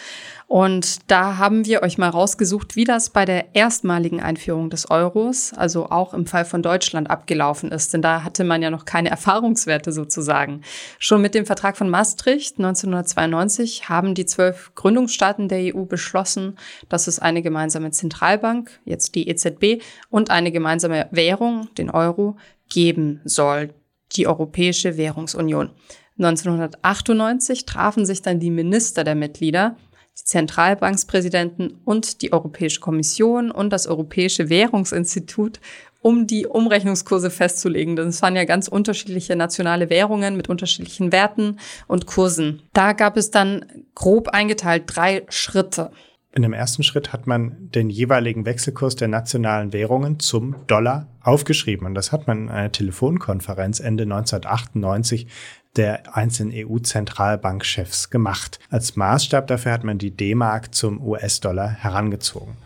Und 0.49 1.11
da 1.11 1.39
haben 1.39 1.65
wir 1.65 1.83
euch 1.83 1.97
mal 1.97 2.09
rausgesucht, 2.09 2.77
wie 2.77 2.85
das 2.85 3.11
bei 3.11 3.25
der 3.25 3.55
erstmaligen 3.55 4.21
Einführung 4.21 4.69
des 4.69 4.91
Euros, 4.91 5.53
also 5.53 5.91
auch 5.91 6.13
im 6.13 6.27
Fall 6.27 6.45
von 6.45 6.63
Deutschland, 6.63 7.09
abgelaufen 7.09 7.73
ist. 7.73 7.95
Denn 7.95 8.03
da 8.03 8.23
hatte 8.25 8.45
man 8.45 8.63
ja 8.63 8.71
noch 8.71 8.85
keine 8.85 9.11
Erfahrungswerte 9.11 9.91
sozusagen. 9.93 10.63
Schon 10.99 11.23
mit 11.23 11.35
dem 11.35 11.47
Vertrag 11.47 11.77
von 11.77 11.89
Maastricht 11.89 12.59
1992 12.59 13.89
haben 13.89 14.15
die 14.15 14.27
zwölf 14.27 14.73
Gründungsstaaten 14.75 15.49
der 15.49 15.75
EU 15.75 15.85
beschlossen, 15.85 16.59
dass 16.89 17.07
es 17.07 17.19
eine 17.19 17.43
gemeinsame 17.43 17.91
Zentralbank, 17.91 18.71
jetzt 18.85 19.15
die 19.15 19.29
EZB, 19.29 19.83
und 20.11 20.31
eine 20.31 20.53
gemeinsame 20.53 21.09
Währung, 21.11 21.69
den 21.77 21.91
Euro, 21.91 22.37
geben 22.69 23.21
soll 23.25 23.73
die 24.13 24.27
Europäische 24.27 24.97
Währungsunion. 24.97 25.71
1998 26.19 27.67
trafen 27.67 28.07
sich 28.07 28.23
dann 28.23 28.41
die 28.41 28.51
Minister 28.51 29.05
der 29.05 29.15
Mitglieder, 29.15 29.77
die 30.19 30.25
Zentralbankspräsidenten 30.25 31.79
und 31.85 32.23
die 32.23 32.33
Europäische 32.33 32.81
Kommission 32.81 33.51
und 33.51 33.71
das 33.71 33.87
Europäische 33.87 34.49
Währungsinstitut, 34.49 35.61
um 36.01 36.27
die 36.27 36.47
Umrechnungskurse 36.47 37.31
festzulegen. 37.31 37.97
Denn 37.97 38.09
es 38.09 38.23
waren 38.23 38.37
ja 38.37 38.45
ganz 38.45 38.69
unterschiedliche 38.69 39.37
nationale 39.37 39.91
Währungen 39.91 40.37
mit 40.37 40.49
unterschiedlichen 40.49 41.13
Werten 41.13 41.59
und 41.87 42.07
Kursen. 42.07 42.63
Da 42.73 42.93
gab 42.93 43.17
es 43.17 43.31
dann 43.31 43.67
grob 43.95 44.29
eingeteilt 44.29 44.85
drei 44.87 45.27
Schritte. 45.29 45.91
In 46.37 46.43
dem 46.43 46.53
ersten 46.53 46.83
Schritt 46.83 47.15
hat 47.15 47.27
man 47.27 47.71
den 47.71 47.89
jeweiligen 47.89 48.45
Wechselkurs 48.45 48.95
der 48.95 49.09
nationalen 49.09 49.73
Währungen 49.73 50.21
zum 50.21 50.67
Dollar 50.67 51.07
aufgeschrieben. 51.23 51.87
Und 51.87 51.95
das 51.95 52.13
hat 52.13 52.27
man 52.27 52.43
in 52.43 52.49
einer 52.51 52.71
Telefonkonferenz 52.71 53.81
Ende 53.81 54.03
1998 54.03 55.29
der 55.77 56.15
einzelnen 56.15 56.53
EU-Zentralbankchefs 56.55 58.11
gemacht. 58.11 58.59
Als 58.69 58.97
Maßstab 58.97 59.47
dafür 59.47 59.73
hat 59.73 59.85
man 59.85 59.97
die 59.97 60.15
D-Mark 60.15 60.75
zum 60.75 61.03
US-Dollar 61.03 61.71
herangezogen. 61.71 62.59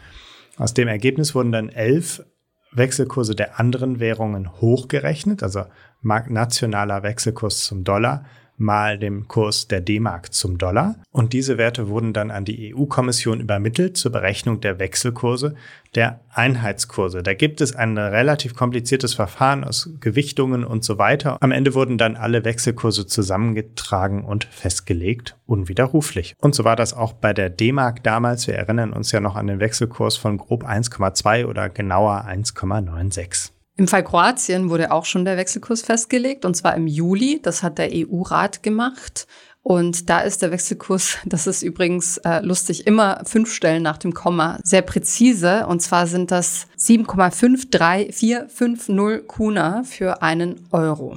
Aus 0.56 0.74
dem 0.74 0.88
Ergebnis 0.88 1.36
wurden 1.36 1.52
dann 1.52 1.68
elf 1.68 2.24
Wechselkurse 2.72 3.36
der 3.36 3.60
anderen 3.60 4.00
Währungen 4.00 4.50
hochgerechnet, 4.60 5.44
also 5.44 5.66
nationaler 6.02 7.04
Wechselkurs 7.04 7.62
zum 7.66 7.84
Dollar 7.84 8.24
mal 8.60 8.98
dem 8.98 9.26
Kurs 9.26 9.68
der 9.68 9.80
D-Mark 9.80 10.32
zum 10.32 10.58
Dollar. 10.58 10.96
Und 11.10 11.32
diese 11.32 11.58
Werte 11.58 11.88
wurden 11.88 12.12
dann 12.12 12.30
an 12.30 12.44
die 12.44 12.74
EU-Kommission 12.74 13.40
übermittelt 13.40 13.96
zur 13.96 14.12
Berechnung 14.12 14.60
der 14.60 14.78
Wechselkurse 14.78 15.54
der 15.94 16.20
Einheitskurse. 16.32 17.22
Da 17.22 17.34
gibt 17.34 17.60
es 17.60 17.74
ein 17.74 17.98
relativ 17.98 18.54
kompliziertes 18.54 19.14
Verfahren 19.14 19.64
aus 19.64 19.90
Gewichtungen 20.00 20.64
und 20.64 20.84
so 20.84 20.98
weiter. 20.98 21.36
Am 21.40 21.50
Ende 21.50 21.74
wurden 21.74 21.98
dann 21.98 22.16
alle 22.16 22.44
Wechselkurse 22.44 23.06
zusammengetragen 23.06 24.24
und 24.24 24.44
festgelegt, 24.44 25.36
unwiderruflich. 25.46 26.36
Und 26.40 26.54
so 26.54 26.64
war 26.64 26.76
das 26.76 26.94
auch 26.94 27.12
bei 27.12 27.32
der 27.32 27.50
D-Mark 27.50 28.04
damals. 28.04 28.46
Wir 28.46 28.54
erinnern 28.54 28.92
uns 28.92 29.10
ja 29.10 29.20
noch 29.20 29.36
an 29.36 29.48
den 29.48 29.60
Wechselkurs 29.60 30.16
von 30.16 30.38
grob 30.38 30.64
1,2 30.64 31.46
oder 31.46 31.68
genauer 31.68 32.24
1,96. 32.28 33.50
Im 33.80 33.88
Fall 33.88 34.04
Kroatien 34.04 34.68
wurde 34.68 34.92
auch 34.92 35.06
schon 35.06 35.24
der 35.24 35.38
Wechselkurs 35.38 35.80
festgelegt, 35.80 36.44
und 36.44 36.54
zwar 36.54 36.76
im 36.76 36.86
Juli. 36.86 37.40
Das 37.42 37.62
hat 37.62 37.78
der 37.78 37.88
EU-Rat 37.90 38.62
gemacht. 38.62 39.26
Und 39.62 40.10
da 40.10 40.20
ist 40.20 40.42
der 40.42 40.50
Wechselkurs, 40.50 41.16
das 41.24 41.46
ist 41.46 41.62
übrigens 41.62 42.18
äh, 42.18 42.40
lustig, 42.40 42.86
immer 42.86 43.22
fünf 43.24 43.50
Stellen 43.50 43.82
nach 43.82 43.96
dem 43.96 44.12
Komma, 44.12 44.58
sehr 44.64 44.82
präzise. 44.82 45.66
Und 45.66 45.80
zwar 45.80 46.06
sind 46.06 46.30
das 46.30 46.66
7,53450 46.78 49.26
Kuna 49.26 49.82
für 49.84 50.20
einen 50.20 50.60
Euro. 50.72 51.16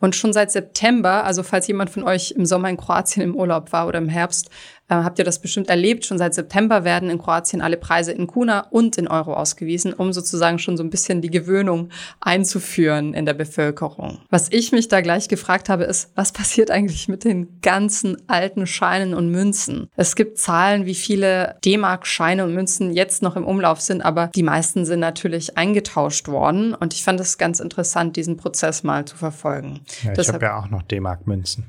Und 0.00 0.16
schon 0.16 0.32
seit 0.32 0.50
September, 0.50 1.22
also 1.22 1.44
falls 1.44 1.68
jemand 1.68 1.90
von 1.90 2.02
euch 2.02 2.32
im 2.32 2.44
Sommer 2.44 2.70
in 2.70 2.76
Kroatien 2.76 3.22
im 3.22 3.36
Urlaub 3.36 3.72
war 3.72 3.86
oder 3.86 3.98
im 3.98 4.08
Herbst, 4.08 4.50
äh, 4.90 4.94
habt 4.94 5.18
ihr 5.18 5.24
das 5.24 5.38
bestimmt 5.38 5.70
erlebt. 5.70 6.04
Schon 6.04 6.18
seit 6.18 6.34
September 6.34 6.84
werden 6.84 7.08
in 7.08 7.18
Kroatien 7.18 7.62
alle 7.62 7.76
Preise 7.76 8.12
in 8.12 8.26
Kuna 8.26 8.66
und 8.70 8.98
in 8.98 9.08
Euro 9.08 9.34
ausgewiesen, 9.34 9.92
um 9.92 10.12
sozusagen 10.12 10.58
schon 10.58 10.76
so 10.76 10.82
ein 10.82 10.90
bisschen 10.90 11.22
die 11.22 11.30
Gewöhnung 11.30 11.90
einzuführen 12.20 13.14
in 13.14 13.24
der 13.24 13.34
Bevölkerung. 13.34 14.18
Was 14.28 14.48
ich 14.50 14.72
mich 14.72 14.88
da 14.88 15.00
gleich 15.00 15.28
gefragt 15.28 15.68
habe, 15.68 15.84
ist, 15.84 16.10
was 16.16 16.32
passiert 16.32 16.70
eigentlich 16.70 17.08
mit 17.08 17.24
den 17.24 17.60
ganzen 17.62 18.16
alten 18.28 18.66
Scheinen 18.66 19.14
und 19.14 19.30
Münzen? 19.30 19.88
Es 19.96 20.16
gibt 20.16 20.38
Zahlen, 20.38 20.86
wie 20.86 20.94
viele 20.94 21.56
D-Mark-Scheine 21.64 22.44
und 22.44 22.54
Münzen 22.54 22.92
jetzt 22.92 23.22
noch 23.22 23.36
im 23.36 23.46
Umlauf 23.46 23.80
sind, 23.80 24.02
aber 24.02 24.28
die 24.34 24.42
meisten 24.42 24.84
sind 24.84 25.00
natürlich 25.00 25.56
eingetauscht 25.56 26.26
worden. 26.28 26.74
Und 26.74 26.94
ich 26.94 27.04
fand 27.04 27.20
es 27.20 27.38
ganz 27.38 27.60
interessant, 27.60 28.16
diesen 28.16 28.36
Prozess 28.36 28.82
mal 28.82 29.04
zu 29.04 29.16
verfolgen. 29.16 29.80
Ja, 30.02 30.18
ich 30.18 30.28
habe 30.28 30.44
ja 30.44 30.58
auch 30.58 30.68
noch 30.68 30.82
D-Mark-Münzen. 30.82 31.64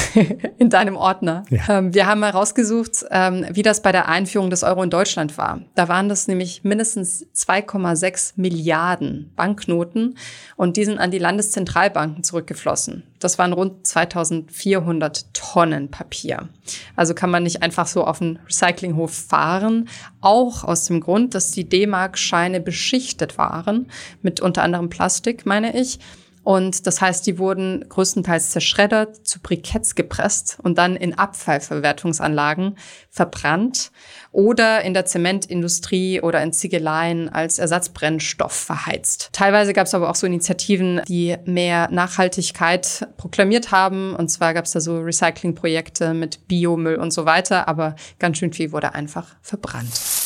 in 0.58 0.70
deinem 0.70 0.96
Ordner. 0.96 1.44
Ja. 1.50 1.78
Ähm, 1.78 1.94
wir 1.94 2.06
haben 2.06 2.20
mal 2.20 2.30
rausgesucht, 2.30 3.04
ähm, 3.10 3.46
wie 3.52 3.62
das 3.62 3.82
bei 3.82 3.92
der 3.92 4.08
Einführung 4.08 4.50
des 4.50 4.62
Euro 4.62 4.82
in 4.82 4.90
Deutschland 4.90 5.36
war. 5.38 5.60
Da 5.74 5.88
waren 5.88 6.08
das 6.08 6.28
nämlich 6.28 6.64
mindestens 6.64 7.26
2,6 7.34 8.34
Milliarden 8.36 9.32
Banknoten 9.36 10.16
und 10.56 10.76
die 10.76 10.84
sind 10.84 10.98
an 10.98 11.10
die 11.10 11.18
Landeszentralbanken 11.18 12.24
zurückgeflossen. 12.24 13.04
Das 13.18 13.38
waren 13.38 13.52
rund 13.52 13.86
2400 13.86 15.32
Tonnen 15.34 15.90
Papier. 15.90 16.48
Also 16.96 17.14
kann 17.14 17.30
man 17.30 17.42
nicht 17.42 17.62
einfach 17.62 17.86
so 17.86 18.04
auf 18.04 18.18
den 18.18 18.38
Recyclinghof 18.46 19.12
fahren, 19.12 19.88
auch 20.20 20.64
aus 20.64 20.86
dem 20.86 21.00
Grund, 21.00 21.34
dass 21.34 21.50
die 21.50 21.68
D-Mark-Scheine 21.68 22.60
beschichtet 22.60 23.38
waren 23.38 23.90
mit 24.22 24.40
unter 24.40 24.62
anderem 24.62 24.88
Plastik, 24.88 25.46
meine 25.46 25.78
ich. 25.78 25.98
Und 26.44 26.86
das 26.86 27.00
heißt, 27.00 27.26
die 27.26 27.38
wurden 27.38 27.88
größtenteils 27.88 28.50
zerschreddert, 28.50 29.26
zu 29.26 29.40
Briketts 29.40 29.94
gepresst 29.94 30.58
und 30.62 30.76
dann 30.78 30.96
in 30.96 31.16
Abfallverwertungsanlagen 31.16 32.76
verbrannt 33.10 33.92
oder 34.32 34.82
in 34.82 34.94
der 34.94 35.04
Zementindustrie 35.04 36.20
oder 36.20 36.42
in 36.42 36.52
Ziegeleien 36.52 37.28
als 37.28 37.58
Ersatzbrennstoff 37.58 38.52
verheizt. 38.52 39.28
Teilweise 39.32 39.72
gab 39.72 39.86
es 39.86 39.94
aber 39.94 40.10
auch 40.10 40.14
so 40.14 40.26
Initiativen, 40.26 41.02
die 41.06 41.36
mehr 41.44 41.88
Nachhaltigkeit 41.90 43.06
proklamiert 43.16 43.70
haben. 43.70 44.16
Und 44.16 44.28
zwar 44.28 44.54
gab 44.54 44.64
es 44.64 44.72
da 44.72 44.80
so 44.80 44.98
Recyclingprojekte 45.00 46.14
mit 46.14 46.48
Biomüll 46.48 46.96
und 46.96 47.12
so 47.12 47.24
weiter, 47.24 47.68
aber 47.68 47.94
ganz 48.18 48.38
schön 48.38 48.52
viel 48.52 48.72
wurde 48.72 48.94
einfach 48.94 49.36
verbrannt. 49.42 50.21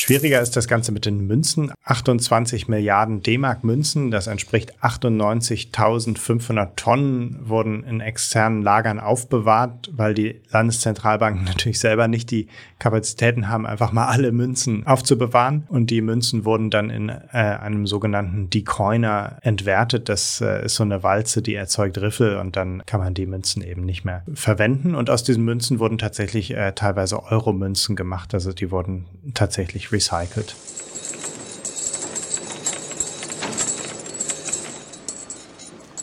Schwieriger 0.00 0.40
ist 0.40 0.56
das 0.56 0.66
Ganze 0.66 0.92
mit 0.92 1.04
den 1.04 1.26
Münzen. 1.26 1.72
28 1.84 2.68
Milliarden 2.68 3.22
D-Mark 3.22 3.64
Münzen, 3.64 4.10
das 4.10 4.28
entspricht 4.28 4.82
98.500 4.82 6.70
Tonnen, 6.74 7.36
wurden 7.42 7.84
in 7.84 8.00
externen 8.00 8.62
Lagern 8.62 8.98
aufbewahrt, 8.98 9.90
weil 9.92 10.14
die 10.14 10.40
Landeszentralbanken 10.50 11.44
natürlich 11.44 11.80
selber 11.80 12.08
nicht 12.08 12.30
die 12.30 12.48
Kapazitäten 12.78 13.48
haben, 13.48 13.66
einfach 13.66 13.92
mal 13.92 14.06
alle 14.06 14.32
Münzen 14.32 14.86
aufzubewahren. 14.86 15.64
Und 15.68 15.90
die 15.90 16.00
Münzen 16.00 16.46
wurden 16.46 16.70
dann 16.70 16.88
in 16.88 17.10
äh, 17.10 17.18
einem 17.32 17.86
sogenannten 17.86 18.48
Decoiner 18.48 19.36
entwertet. 19.42 20.08
Das 20.08 20.40
äh, 20.40 20.64
ist 20.64 20.76
so 20.76 20.82
eine 20.82 21.02
Walze, 21.02 21.42
die 21.42 21.54
erzeugt 21.54 21.98
Riffel 21.98 22.38
und 22.38 22.56
dann 22.56 22.82
kann 22.86 23.00
man 23.00 23.12
die 23.12 23.26
Münzen 23.26 23.62
eben 23.62 23.84
nicht 23.84 24.06
mehr 24.06 24.22
verwenden. 24.32 24.94
Und 24.94 25.10
aus 25.10 25.24
diesen 25.24 25.44
Münzen 25.44 25.78
wurden 25.78 25.98
tatsächlich 25.98 26.54
äh, 26.54 26.72
teilweise 26.72 27.22
Euro-Münzen 27.22 27.96
gemacht. 27.96 28.32
Also 28.32 28.54
die 28.54 28.70
wurden 28.70 29.04
tatsächlich 29.34 29.90
recycelt. 30.00 30.54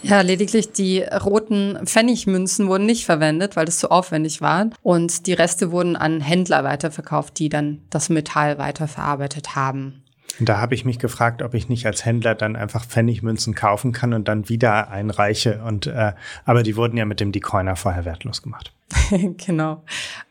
Ja, 0.04 0.22
lediglich 0.22 0.72
die 0.72 1.02
roten 1.02 1.78
Pfennigmünzen 1.86 2.70
wurden 2.70 2.86
nicht 2.86 3.06
verwendet, 3.06 3.58
weil 3.58 3.66
das 3.66 3.80
zu 3.80 3.92
aufwendig 3.92 4.40
war. 4.40 4.70
Und 4.82 5.28
die 5.28 5.34
Reste 5.34 5.72
wurden 5.72 5.98
an 5.98 6.22
Händler 6.22 6.64
weiterverkauft, 6.64 7.38
die 7.40 7.50
dann 7.50 7.82
das 7.90 8.08
Metall 8.08 8.58
weiterverarbeitet 8.58 9.56
haben. 9.58 10.04
Da 10.40 10.60
habe 10.60 10.76
ich 10.76 10.86
mich 10.86 11.00
gefragt, 11.00 11.42
ob 11.42 11.54
ich 11.54 11.70
nicht 11.70 11.86
als 11.86 12.06
Händler 12.06 12.36
dann 12.36 12.56
einfach 12.56 12.86
Pfennigmünzen 12.86 13.56
kaufen 13.56 13.92
kann 13.92 14.14
und 14.14 14.28
dann 14.28 14.50
wieder 14.50 14.90
einreiche. 14.90 15.62
Und 15.66 15.88
äh, 15.88 16.14
aber 16.46 16.64
die 16.64 16.76
wurden 16.76 16.98
ja 16.98 17.06
mit 17.06 17.20
dem 17.20 17.32
Decoiner 17.32 17.76
vorher 17.76 18.06
wertlos 18.06 18.42
gemacht. 18.42 18.74
genau. 19.38 19.84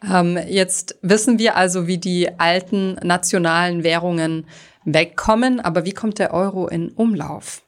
Ähm, 0.08 0.38
jetzt 0.48 0.98
wissen 1.02 1.38
wir 1.38 1.56
also, 1.56 1.86
wie 1.86 1.98
die 1.98 2.38
alten 2.38 2.94
nationalen 3.02 3.82
Währungen 3.82 4.46
wegkommen, 4.84 5.60
aber 5.60 5.84
wie 5.84 5.92
kommt 5.92 6.18
der 6.18 6.32
Euro 6.32 6.68
in 6.68 6.90
Umlauf? 6.90 7.62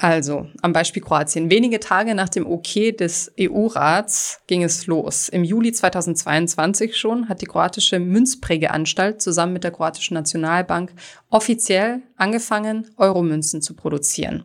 Also, 0.00 0.46
am 0.62 0.72
Beispiel 0.72 1.02
Kroatien. 1.02 1.50
Wenige 1.50 1.80
Tage 1.80 2.14
nach 2.14 2.28
dem 2.28 2.46
OK 2.46 2.96
des 2.96 3.32
EU-Rats 3.38 4.40
ging 4.46 4.62
es 4.62 4.86
los. 4.86 5.28
Im 5.28 5.42
Juli 5.42 5.72
2022 5.72 6.96
schon 6.96 7.28
hat 7.28 7.42
die 7.42 7.46
kroatische 7.46 7.98
Münzprägeanstalt 7.98 9.20
zusammen 9.20 9.54
mit 9.54 9.64
der 9.64 9.72
kroatischen 9.72 10.14
Nationalbank 10.14 10.92
offiziell 11.30 12.02
angefangen, 12.16 12.88
Euromünzen 12.96 13.60
zu 13.60 13.74
produzieren. 13.74 14.44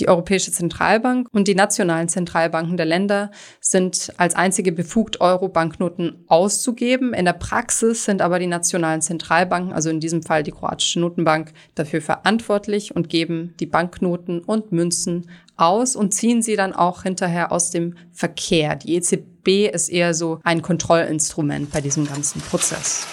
Die 0.00 0.08
Europäische 0.08 0.50
Zentralbank 0.50 1.28
und 1.30 1.46
die 1.46 1.54
nationalen 1.54 2.08
Zentralbanken 2.08 2.78
der 2.78 2.86
Länder 2.86 3.30
sind 3.60 4.14
als 4.16 4.34
einzige 4.34 4.72
befugt, 4.72 5.20
Euro-Banknoten 5.20 6.24
auszugeben. 6.26 7.12
In 7.12 7.26
der 7.26 7.34
Praxis 7.34 8.06
sind 8.06 8.22
aber 8.22 8.38
die 8.38 8.46
nationalen 8.46 9.02
Zentralbanken, 9.02 9.74
also 9.74 9.90
in 9.90 10.00
diesem 10.00 10.22
Fall 10.22 10.42
die 10.42 10.52
kroatische 10.52 11.00
Notenbank, 11.00 11.52
dafür 11.74 12.00
verantwortlich 12.00 12.96
und 12.96 13.10
geben 13.10 13.54
die 13.60 13.66
Banknoten 13.66 14.40
und 14.40 14.72
Münzen 14.72 15.26
aus 15.58 15.96
und 15.96 16.14
ziehen 16.14 16.40
sie 16.40 16.56
dann 16.56 16.72
auch 16.72 17.02
hinterher 17.02 17.52
aus 17.52 17.68
dem 17.68 17.94
Verkehr. 18.10 18.76
Die 18.76 18.94
EZB 18.94 19.70
ist 19.70 19.90
eher 19.90 20.14
so 20.14 20.40
ein 20.44 20.62
Kontrollinstrument 20.62 21.70
bei 21.70 21.82
diesem 21.82 22.06
ganzen 22.06 22.40
Prozess. 22.40 23.06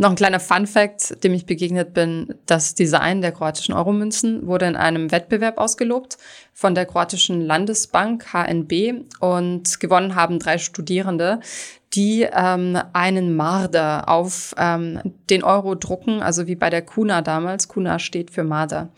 Noch 0.00 0.10
ein 0.10 0.16
kleiner 0.16 0.38
Fun 0.38 0.68
Fact, 0.68 1.24
dem 1.24 1.34
ich 1.34 1.44
begegnet 1.44 1.92
bin. 1.92 2.36
Das 2.46 2.76
Design 2.76 3.20
der 3.20 3.32
kroatischen 3.32 3.74
Euromünzen 3.74 4.46
wurde 4.46 4.66
in 4.66 4.76
einem 4.76 5.10
Wettbewerb 5.10 5.58
ausgelobt 5.58 6.18
von 6.54 6.76
der 6.76 6.86
kroatischen 6.86 7.40
Landesbank 7.40 8.32
HNB 8.32 9.06
und 9.18 9.80
gewonnen 9.80 10.14
haben 10.14 10.38
drei 10.38 10.58
Studierende, 10.58 11.40
die 11.94 12.28
ähm, 12.30 12.78
einen 12.92 13.34
Marder 13.34 14.08
auf 14.08 14.54
ähm, 14.56 15.00
den 15.30 15.42
Euro 15.42 15.74
drucken, 15.74 16.22
also 16.22 16.46
wie 16.46 16.54
bei 16.54 16.70
der 16.70 16.82
Kuna 16.82 17.20
damals. 17.20 17.66
Kuna 17.66 17.98
steht 17.98 18.30
für 18.30 18.44
Marder. 18.44 18.90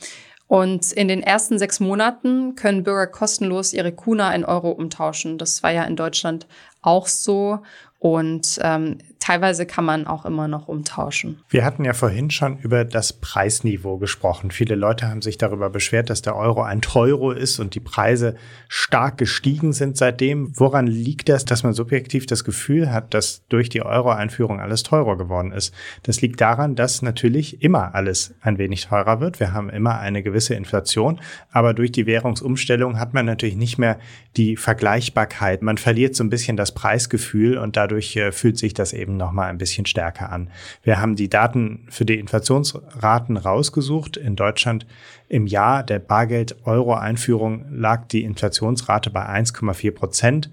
Und 0.49 0.93
in 0.93 1.09
den 1.09 1.23
ersten 1.23 1.59
sechs 1.59 1.81
Monaten 1.81 2.57
können 2.57 2.85
Bürger 2.85 3.07
kostenlos 3.07 3.73
ihre 3.73 3.93
Kuna 3.93 4.35
in 4.35 4.45
Euro 4.45 4.71
umtauschen. 4.71 5.39
Das 5.39 5.63
war 5.63 5.71
ja 5.71 5.85
in 5.85 5.97
Deutschland 5.97 6.47
auch 6.83 7.07
so. 7.07 7.61
Und 8.01 8.59
ähm, 8.63 8.99
teilweise 9.31 9.65
kann 9.65 9.85
man 9.85 10.09
auch 10.09 10.25
immer 10.25 10.49
noch 10.49 10.67
umtauschen. 10.67 11.39
Wir 11.49 11.65
hatten 11.65 11.85
ja 11.85 11.93
vorhin 11.93 12.31
schon 12.31 12.59
über 12.59 12.85
das 12.85 13.13
Preisniveau 13.13 13.97
gesprochen. 13.97 14.51
Viele 14.51 14.75
Leute 14.75 15.09
haben 15.09 15.23
sich 15.23 15.39
darüber 15.39 15.71
beschwert, 15.71 16.11
dass 16.11 16.21
der 16.21 16.35
Euro 16.35 16.63
ein 16.63 16.81
Teuro 16.81 17.31
ist 17.31 17.61
und 17.61 17.77
die 17.77 17.81
Preise 17.81 18.35
stark 18.69 19.19
gestiegen 19.19 19.73
sind 19.73 19.97
seitdem. 19.97 20.53
Woran 20.59 20.89
liegt 20.89 21.29
das, 21.29 21.45
dass 21.45 21.63
man 21.63 21.75
subjektiv 21.75 22.27
das 22.27 22.43
Gefühl 22.43 22.93
hat, 22.93 23.15
dass 23.15 23.47
durch 23.49 23.69
die 23.69 23.83
Euro-Einführung 23.83 24.59
alles 24.59 24.83
teurer 24.83 25.17
geworden 25.17 25.53
ist? 25.53 25.73
Das 26.03 26.21
liegt 26.21 26.41
daran, 26.41 26.75
dass 26.75 27.01
natürlich 27.01 27.63
immer 27.63 27.95
alles 27.95 28.35
ein 28.41 28.59
wenig 28.59 28.87
teurer 28.87 29.21
wird. 29.21 29.39
Wir 29.39 29.53
haben 29.53 29.71
immer 29.71 30.01
eine 30.01 30.25
gewisse 30.25 30.55
Inflation, 30.55 31.21
aber 31.53 31.73
durch 31.73 31.93
die 31.93 32.07
Währungsumstellung 32.07 32.99
hat 32.99 33.15
man 33.15 33.27
natürlich 33.27 33.57
nicht 33.57 33.79
mehr 33.79 34.01
die 34.37 34.57
Vergleichbarkeit. 34.57 35.63
Man 35.63 35.79
verliert 35.79 36.17
so 36.17 36.25
ein 36.25 36.31
bisschen 36.31 36.57
das 36.57 36.73
Preisgefühl 36.73 37.59
und 37.59 37.77
dadurch 37.77 38.17
äh, 38.17 38.33
fühlt 38.33 38.59
sich 38.59 38.75
das 38.75 38.93
eben 38.93 39.20
noch 39.21 39.31
mal 39.31 39.47
ein 39.47 39.59
bisschen 39.59 39.87
stärker 39.87 40.33
an. 40.33 40.51
Wir 40.83 41.01
haben 41.01 41.15
die 41.15 41.29
Daten 41.29 41.87
für 41.89 42.05
die 42.05 42.19
Inflationsraten 42.19 43.37
rausgesucht. 43.37 44.17
In 44.17 44.35
Deutschland 44.35 44.87
im 45.29 45.47
Jahr 45.47 45.85
der 45.85 46.01
Bargeld-Euro-Einführung 46.01 47.67
lag 47.71 48.07
die 48.09 48.25
Inflationsrate 48.25 49.11
bei 49.11 49.25
1,4 49.29 49.93
Prozent. 49.93 50.51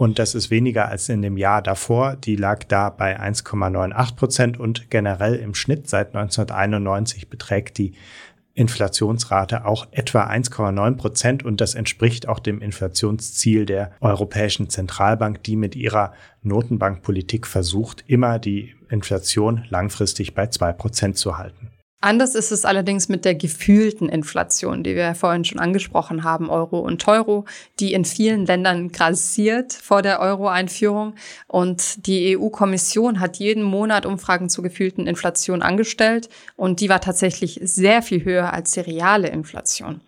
Und 0.00 0.18
das 0.18 0.34
ist 0.34 0.50
weniger 0.50 0.88
als 0.88 1.10
in 1.10 1.20
dem 1.20 1.36
Jahr 1.36 1.60
davor. 1.60 2.16
Die 2.16 2.36
lag 2.36 2.64
da 2.64 2.88
bei 2.88 3.20
1,98 3.20 4.16
Prozent 4.16 4.58
und 4.58 4.90
generell 4.90 5.36
im 5.36 5.54
Schnitt 5.54 5.90
seit 5.90 6.14
1991 6.14 7.28
beträgt 7.28 7.76
die 7.76 7.92
Inflationsrate 8.54 9.64
auch 9.64 9.86
etwa 9.92 10.26
1,9 10.26 10.96
Prozent 10.96 11.44
und 11.44 11.60
das 11.60 11.74
entspricht 11.74 12.28
auch 12.28 12.38
dem 12.38 12.60
Inflationsziel 12.60 13.64
der 13.66 13.92
Europäischen 14.00 14.68
Zentralbank, 14.68 15.42
die 15.44 15.56
mit 15.56 15.76
ihrer 15.76 16.12
Notenbankpolitik 16.42 17.46
versucht, 17.46 18.04
immer 18.06 18.38
die 18.38 18.74
Inflation 18.88 19.64
langfristig 19.68 20.34
bei 20.34 20.48
zwei 20.48 20.72
Prozent 20.72 21.16
zu 21.16 21.38
halten. 21.38 21.70
Anders 22.02 22.34
ist 22.34 22.50
es 22.50 22.64
allerdings 22.64 23.10
mit 23.10 23.26
der 23.26 23.34
gefühlten 23.34 24.08
Inflation, 24.08 24.82
die 24.82 24.96
wir 24.96 25.14
vorhin 25.14 25.44
schon 25.44 25.58
angesprochen 25.58 26.24
haben, 26.24 26.48
Euro 26.48 26.78
und 26.78 27.06
Euro, 27.06 27.44
die 27.78 27.92
in 27.92 28.06
vielen 28.06 28.46
Ländern 28.46 28.90
grassiert 28.90 29.74
vor 29.74 30.00
der 30.00 30.20
Euro-Einführung. 30.20 31.14
Und 31.46 32.06
die 32.06 32.38
EU-Kommission 32.38 33.20
hat 33.20 33.36
jeden 33.36 33.62
Monat 33.62 34.06
Umfragen 34.06 34.48
zur 34.48 34.64
gefühlten 34.64 35.06
Inflation 35.06 35.60
angestellt 35.60 36.30
und 36.56 36.80
die 36.80 36.88
war 36.88 37.02
tatsächlich 37.02 37.60
sehr 37.62 38.00
viel 38.00 38.24
höher 38.24 38.50
als 38.50 38.70
die 38.70 38.80
reale 38.80 39.28
Inflation. 39.28 40.00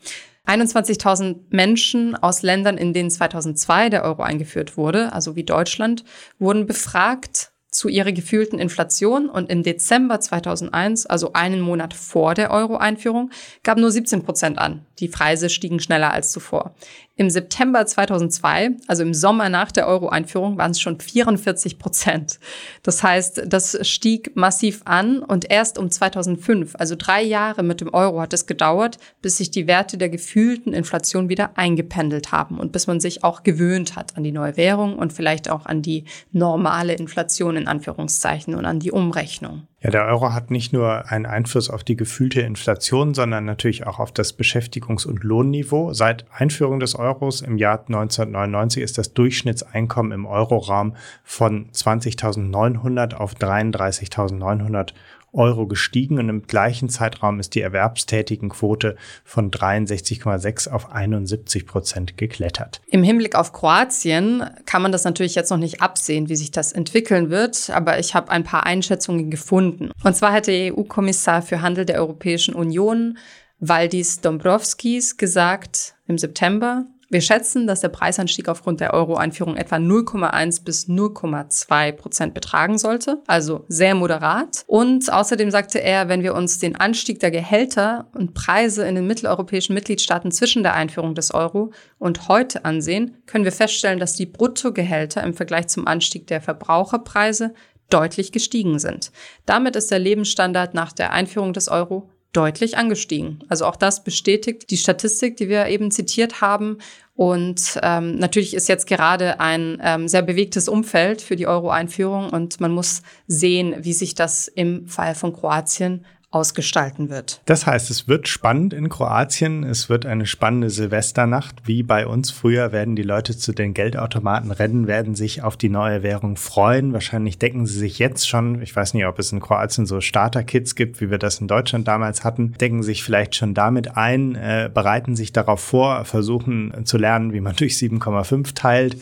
21.000 0.47 1.37
Menschen 1.51 2.17
aus 2.17 2.43
Ländern, 2.43 2.79
in 2.79 2.95
denen 2.95 3.11
2002 3.11 3.91
der 3.91 4.03
Euro 4.03 4.23
eingeführt 4.23 4.79
wurde, 4.79 5.13
also 5.13 5.37
wie 5.37 5.45
Deutschland, 5.45 6.05
wurden 6.39 6.67
befragt 6.67 7.52
zu 7.73 7.89
ihrer 7.89 8.13
gefühlten 8.13 8.59
Inflation 8.59 9.29
und 9.29 9.51
im 9.51 9.63
Dezember 9.63 10.21
2001, 10.21 11.07
also 11.07 11.33
einen 11.33 11.61
Monat 11.61 11.95
vor 11.95 12.35
der 12.35 12.51
Euro-Einführung, 12.51 13.31
gab 13.65 13.79
nur 13.79 13.91
17 13.91 14.23
Prozent 14.23 14.59
an. 14.59 14.87
Die 15.01 15.09
Preise 15.09 15.49
stiegen 15.49 15.81
schneller 15.81 16.13
als 16.13 16.31
zuvor. 16.31 16.75
Im 17.23 17.31
September 17.31 17.87
2002, 17.87 18.71
also 18.89 19.05
im 19.05 19.15
Sommer 19.15 19.49
nach 19.49 19.71
der 19.71 19.87
Euro-Einführung, 19.87 20.59
waren 20.59 20.73
es 20.73 20.81
schon 20.81 20.99
44 20.99 21.79
Prozent. 21.79 22.41
Das 22.83 23.05
heißt, 23.05 23.45
das 23.47 23.79
stieg 23.89 24.35
massiv 24.35 24.81
an 24.87 25.23
und 25.23 25.49
erst 25.49 25.79
um 25.79 25.89
2005, 25.89 26.75
also 26.77 26.97
drei 26.99 27.23
Jahre 27.23 27.63
mit 27.63 27.81
dem 27.81 27.95
Euro, 27.95 28.21
hat 28.21 28.33
es 28.33 28.47
gedauert, 28.47 28.99
bis 29.21 29.37
sich 29.37 29.53
die 29.53 29.69
Werte 29.69 29.99
der 29.99 30.09
gefühlten 30.09 30.73
Inflation 30.73 31.29
wieder 31.29 31.57
eingependelt 31.57 32.33
haben 32.33 32.59
und 32.59 32.73
bis 32.73 32.89
man 32.89 32.99
sich 32.99 33.23
auch 33.23 33.45
gewöhnt 33.45 33.95
hat 33.95 34.17
an 34.17 34.25
die 34.25 34.33
neue 34.33 34.57
Währung 34.57 34.99
und 34.99 35.13
vielleicht 35.13 35.49
auch 35.49 35.65
an 35.65 35.81
die 35.81 36.07
normale 36.33 36.95
Inflation 36.95 37.55
in 37.55 37.69
Anführungszeichen 37.69 38.57
und 38.57 38.67
an 38.67 38.81
die 38.81 38.91
Umrechnung. 38.91 39.69
Ja, 39.83 39.91
der 39.91 40.05
Euro 40.07 40.33
hat 40.33 40.53
nicht 40.53 40.73
nur 40.73 41.11
einen 41.11 41.27
Einfluss 41.27 41.69
auf 41.69 41.83
die 41.83 41.97
gefühlte 41.97 42.41
Inflation, 42.41 43.15
sondern 43.15 43.45
natürlich 43.45 43.85
auch 43.85 43.99
auf 43.99 44.13
das 44.13 44.39
Beschäftigungs- 44.39 45.07
und 45.09 45.25
Lohnniveau. 45.25 45.93
Seit 45.93 46.25
Einführung 46.31 46.79
des 46.79 46.95
Euros 46.95 47.41
im 47.41 47.59
Jahr 47.59 47.81
1999 47.81 48.81
ist 48.81 48.97
das 48.97 49.13
Durchschnittseinkommen 49.13 50.13
im 50.13 50.25
Euroraum 50.25 50.95
von 51.25 51.69
20.900 51.73 53.15
auf 53.15 53.35
33.900 53.35 54.93
Euro 55.33 55.67
gestiegen 55.67 56.19
und 56.19 56.29
im 56.29 56.47
gleichen 56.47 56.89
Zeitraum 56.89 57.41
ist 57.41 57.55
die 57.55 57.61
Erwerbstätigenquote 57.61 58.97
von 59.25 59.51
63,6 59.51 60.71
auf 60.71 60.93
71 60.93 61.67
Prozent 61.67 62.17
geklettert. 62.19 62.81
Im 62.89 63.03
Hinblick 63.03 63.35
auf 63.35 63.53
Kroatien 63.53 64.45
kann 64.67 64.83
man 64.83 64.93
das 64.93 65.05
natürlich 65.05 65.35
jetzt 65.35 65.51
noch 65.51 65.59
nicht 65.59 65.81
absehen, 65.81 66.29
wie 66.29 66.37
sich 66.37 66.51
das 66.51 66.73
entwickeln 66.73 67.31
wird, 67.31 67.71
aber 67.71 67.99
ich 67.99 68.15
habe 68.15 68.31
ein 68.31 68.45
paar 68.45 68.67
Einschätzungen 68.67 69.31
gefunden. 69.31 69.91
Und 70.05 70.17
zwar 70.17 70.33
hat 70.33 70.47
der 70.47 70.75
EU-Kommissar 70.77 71.43
für 71.43 71.63
Handel 71.63 71.85
der 71.85 71.97
Europäischen 71.97 72.55
Union 72.55 73.17
Valdis 73.59 74.21
Dombrovskis 74.21 75.17
gesagt 75.17 75.95
im 76.09 76.19
September, 76.19 76.85
wir 77.13 77.21
schätzen, 77.21 77.67
dass 77.67 77.81
der 77.81 77.91
Preisanstieg 77.91 78.49
aufgrund 78.49 78.81
der 78.81 78.95
Euro-Einführung 78.95 79.57
etwa 79.57 79.77
0,1 79.77 80.65
bis 80.65 80.89
0,2 80.89 81.93
Prozent 81.93 82.33
betragen 82.33 82.79
sollte, 82.79 83.23
also 83.27 83.67
sehr 83.69 83.95
moderat. 83.95 84.65
Und 84.67 85.13
außerdem 85.13 85.51
sagte 85.51 85.83
er, 85.83 86.09
wenn 86.09 86.23
wir 86.23 86.35
uns 86.35 86.59
den 86.59 86.75
Anstieg 86.75 87.21
der 87.21 87.31
Gehälter 87.31 88.09
und 88.15 88.33
Preise 88.33 88.87
in 88.87 88.95
den 88.95 89.07
mitteleuropäischen 89.07 89.75
Mitgliedstaaten 89.75 90.33
zwischen 90.33 90.63
der 90.63 90.75
Einführung 90.75 91.15
des 91.15 91.35
Euro 91.35 91.73
und 91.99 92.29
heute 92.29 92.65
ansehen, 92.65 93.19
können 93.27 93.45
wir 93.45 93.53
feststellen, 93.53 93.99
dass 93.99 94.15
die 94.15 94.27
Bruttogehälter 94.27 95.23
im 95.23 95.35
Vergleich 95.35 95.69
zum 95.69 95.87
Anstieg 95.87 96.27
der 96.29 96.41
Verbraucherpreise 96.41 97.53
deutlich 97.91 98.33
gestiegen 98.33 98.79
sind. 98.79 99.13
Damit 99.45 99.77
ist 99.77 99.91
der 99.91 99.99
Lebensstandard 99.99 100.73
nach 100.73 100.93
der 100.93 101.13
Einführung 101.13 101.53
des 101.53 101.69
Euro 101.69 102.09
deutlich 102.33 102.79
angestiegen. 102.79 103.41
Also 103.49 103.67
auch 103.67 103.77
das 103.77 104.05
bestätigt 104.05 104.71
die 104.71 104.77
Statistik, 104.77 105.37
die 105.37 105.49
wir 105.49 105.67
eben 105.67 105.91
zitiert 105.91 106.41
haben. 106.41 106.79
Und 107.15 107.79
ähm, 107.83 108.17
natürlich 108.17 108.55
ist 108.55 108.69
jetzt 108.69 108.87
gerade 108.87 109.39
ein 109.39 109.79
ähm, 109.83 110.09
sehr 110.09 110.23
bewegtes 110.23 110.69
Umfeld 110.69 111.21
für 111.21 111.37
die 111.37 111.47
Euro-Einführung 111.47 112.31
und 112.31 112.61
man 112.61 112.73
muss 112.73 113.03
sehen, 113.27 113.75
wie 113.81 113.93
sich 113.93 114.15
das 114.15 114.49
im 114.49 114.87
Fall 114.87 115.15
von 115.15 115.35
Kroatien 115.35 116.07
ausgestalten 116.33 117.11
wird. 117.11 117.41
Das 117.45 117.67
heißt, 117.67 117.91
es 117.91 118.09
wird 118.09 118.27
spannend 118.27 118.73
in 118.73 118.89
Kroatien. 118.89 119.65
Es 119.65 119.89
wird 119.89 120.07
eine 120.07 120.27
spannende 120.27 120.71
Silvesternacht. 120.71 121.67
Wie 121.67 121.83
bei 121.83 122.07
uns 122.07 122.31
früher 122.31 122.73
werden 122.73 122.97
die 122.97 123.03
Leute 123.03 123.37
zu 123.37 123.53
den 123.53 123.75
Geldautomaten 123.75 124.51
rennen, 124.51 124.87
werden 124.87 125.15
sich 125.15 125.43
auf 125.43 125.57
die 125.57 125.69
neue 125.69 126.03
Währung 126.03 126.37
freuen. 126.37 126.93
Wahrscheinlich 126.93 127.39
decken 127.39 127.67
sie 127.67 127.79
sich 127.79 127.99
jetzt 127.99 128.29
schon, 128.29 128.63
ich 128.63 128.75
weiß 128.75 128.95
nicht, 128.95 129.07
ob 129.07 129.19
es 129.19 129.31
in 129.33 129.41
Kroatien 129.41 129.87
so 129.87 130.01
Starter-Kits 130.01 130.75
gibt, 130.75 131.01
wie 131.01 131.11
wir 131.11 131.19
das 131.19 131.39
in 131.39 131.49
Deutschland 131.49 131.87
damals 131.87 132.25
hatten, 132.25 132.53
decken 132.55 132.83
sich 132.83 133.05
vielleicht 133.05 133.35
schon 133.35 133.55
damit 133.55 133.97
ein, 133.97 134.35
äh, 134.35 134.71
bereiten 134.73 135.17
sich 135.17 135.33
darauf 135.33 135.61
vor, 135.61 136.05
versuchen 136.05 136.85
zu 136.85 136.97
lernen, 136.97 137.33
wie 137.33 137.41
man 137.41 137.57
durch 137.57 137.75
7,5 137.75 138.55
teilt 138.55 138.97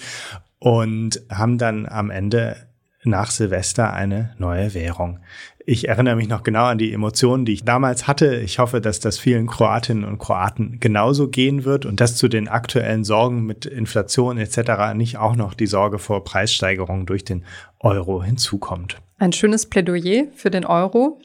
und 0.58 1.22
haben 1.30 1.58
dann 1.58 1.86
am 1.86 2.10
Ende 2.10 2.56
nach 3.02 3.30
Silvester 3.30 3.92
eine 3.92 4.34
neue 4.38 4.74
Währung. 4.74 5.20
Ich 5.66 5.88
erinnere 5.88 6.16
mich 6.16 6.28
noch 6.28 6.42
genau 6.42 6.64
an 6.64 6.78
die 6.78 6.92
Emotionen, 6.92 7.44
die 7.44 7.52
ich 7.52 7.64
damals 7.64 8.06
hatte. 8.06 8.36
Ich 8.36 8.58
hoffe, 8.58 8.80
dass 8.80 8.98
das 8.98 9.18
vielen 9.18 9.46
Kroatinnen 9.46 10.04
und 10.04 10.18
Kroaten 10.18 10.80
genauso 10.80 11.28
gehen 11.28 11.64
wird 11.64 11.84
und 11.84 12.00
dass 12.00 12.16
zu 12.16 12.28
den 12.28 12.48
aktuellen 12.48 13.04
Sorgen 13.04 13.44
mit 13.44 13.66
Inflation 13.66 14.38
etc. 14.38 14.94
nicht 14.94 15.18
auch 15.18 15.36
noch 15.36 15.54
die 15.54 15.66
Sorge 15.66 15.98
vor 15.98 16.24
Preissteigerungen 16.24 17.06
durch 17.06 17.24
den 17.24 17.44
Euro 17.78 18.22
hinzukommt. 18.22 18.96
Ein 19.18 19.32
schönes 19.32 19.66
Plädoyer 19.66 20.24
für 20.34 20.50
den 20.50 20.64
Euro. 20.64 21.20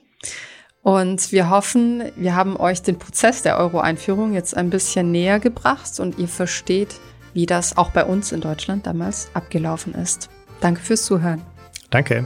Und 0.82 1.32
wir 1.32 1.50
hoffen, 1.50 2.04
wir 2.15 2.36
haben 2.36 2.58
euch 2.58 2.82
den 2.82 3.00
Prozess 3.00 3.41
der 3.41 3.58
Euro-Einführung 3.58 4.34
jetzt 4.34 4.56
ein 4.56 4.69
bisschen 4.69 5.12
näher 5.12 5.39
gebracht 5.39 6.00
und 6.00 6.19
ihr 6.19 6.28
versteht, 6.28 7.00
wie 7.34 7.48
das 7.48 7.78
auch 7.78 7.89
bei 7.89 8.04
uns 8.04 8.32
in 8.32 8.41
Deutschland 8.41 8.86
damals 8.86 9.30
abgelaufen 9.34 9.95
ist. 9.95 10.30
Danke 10.62 10.82
fürs 10.82 11.06
Zuhören. 11.06 11.41
Danke. 11.89 12.26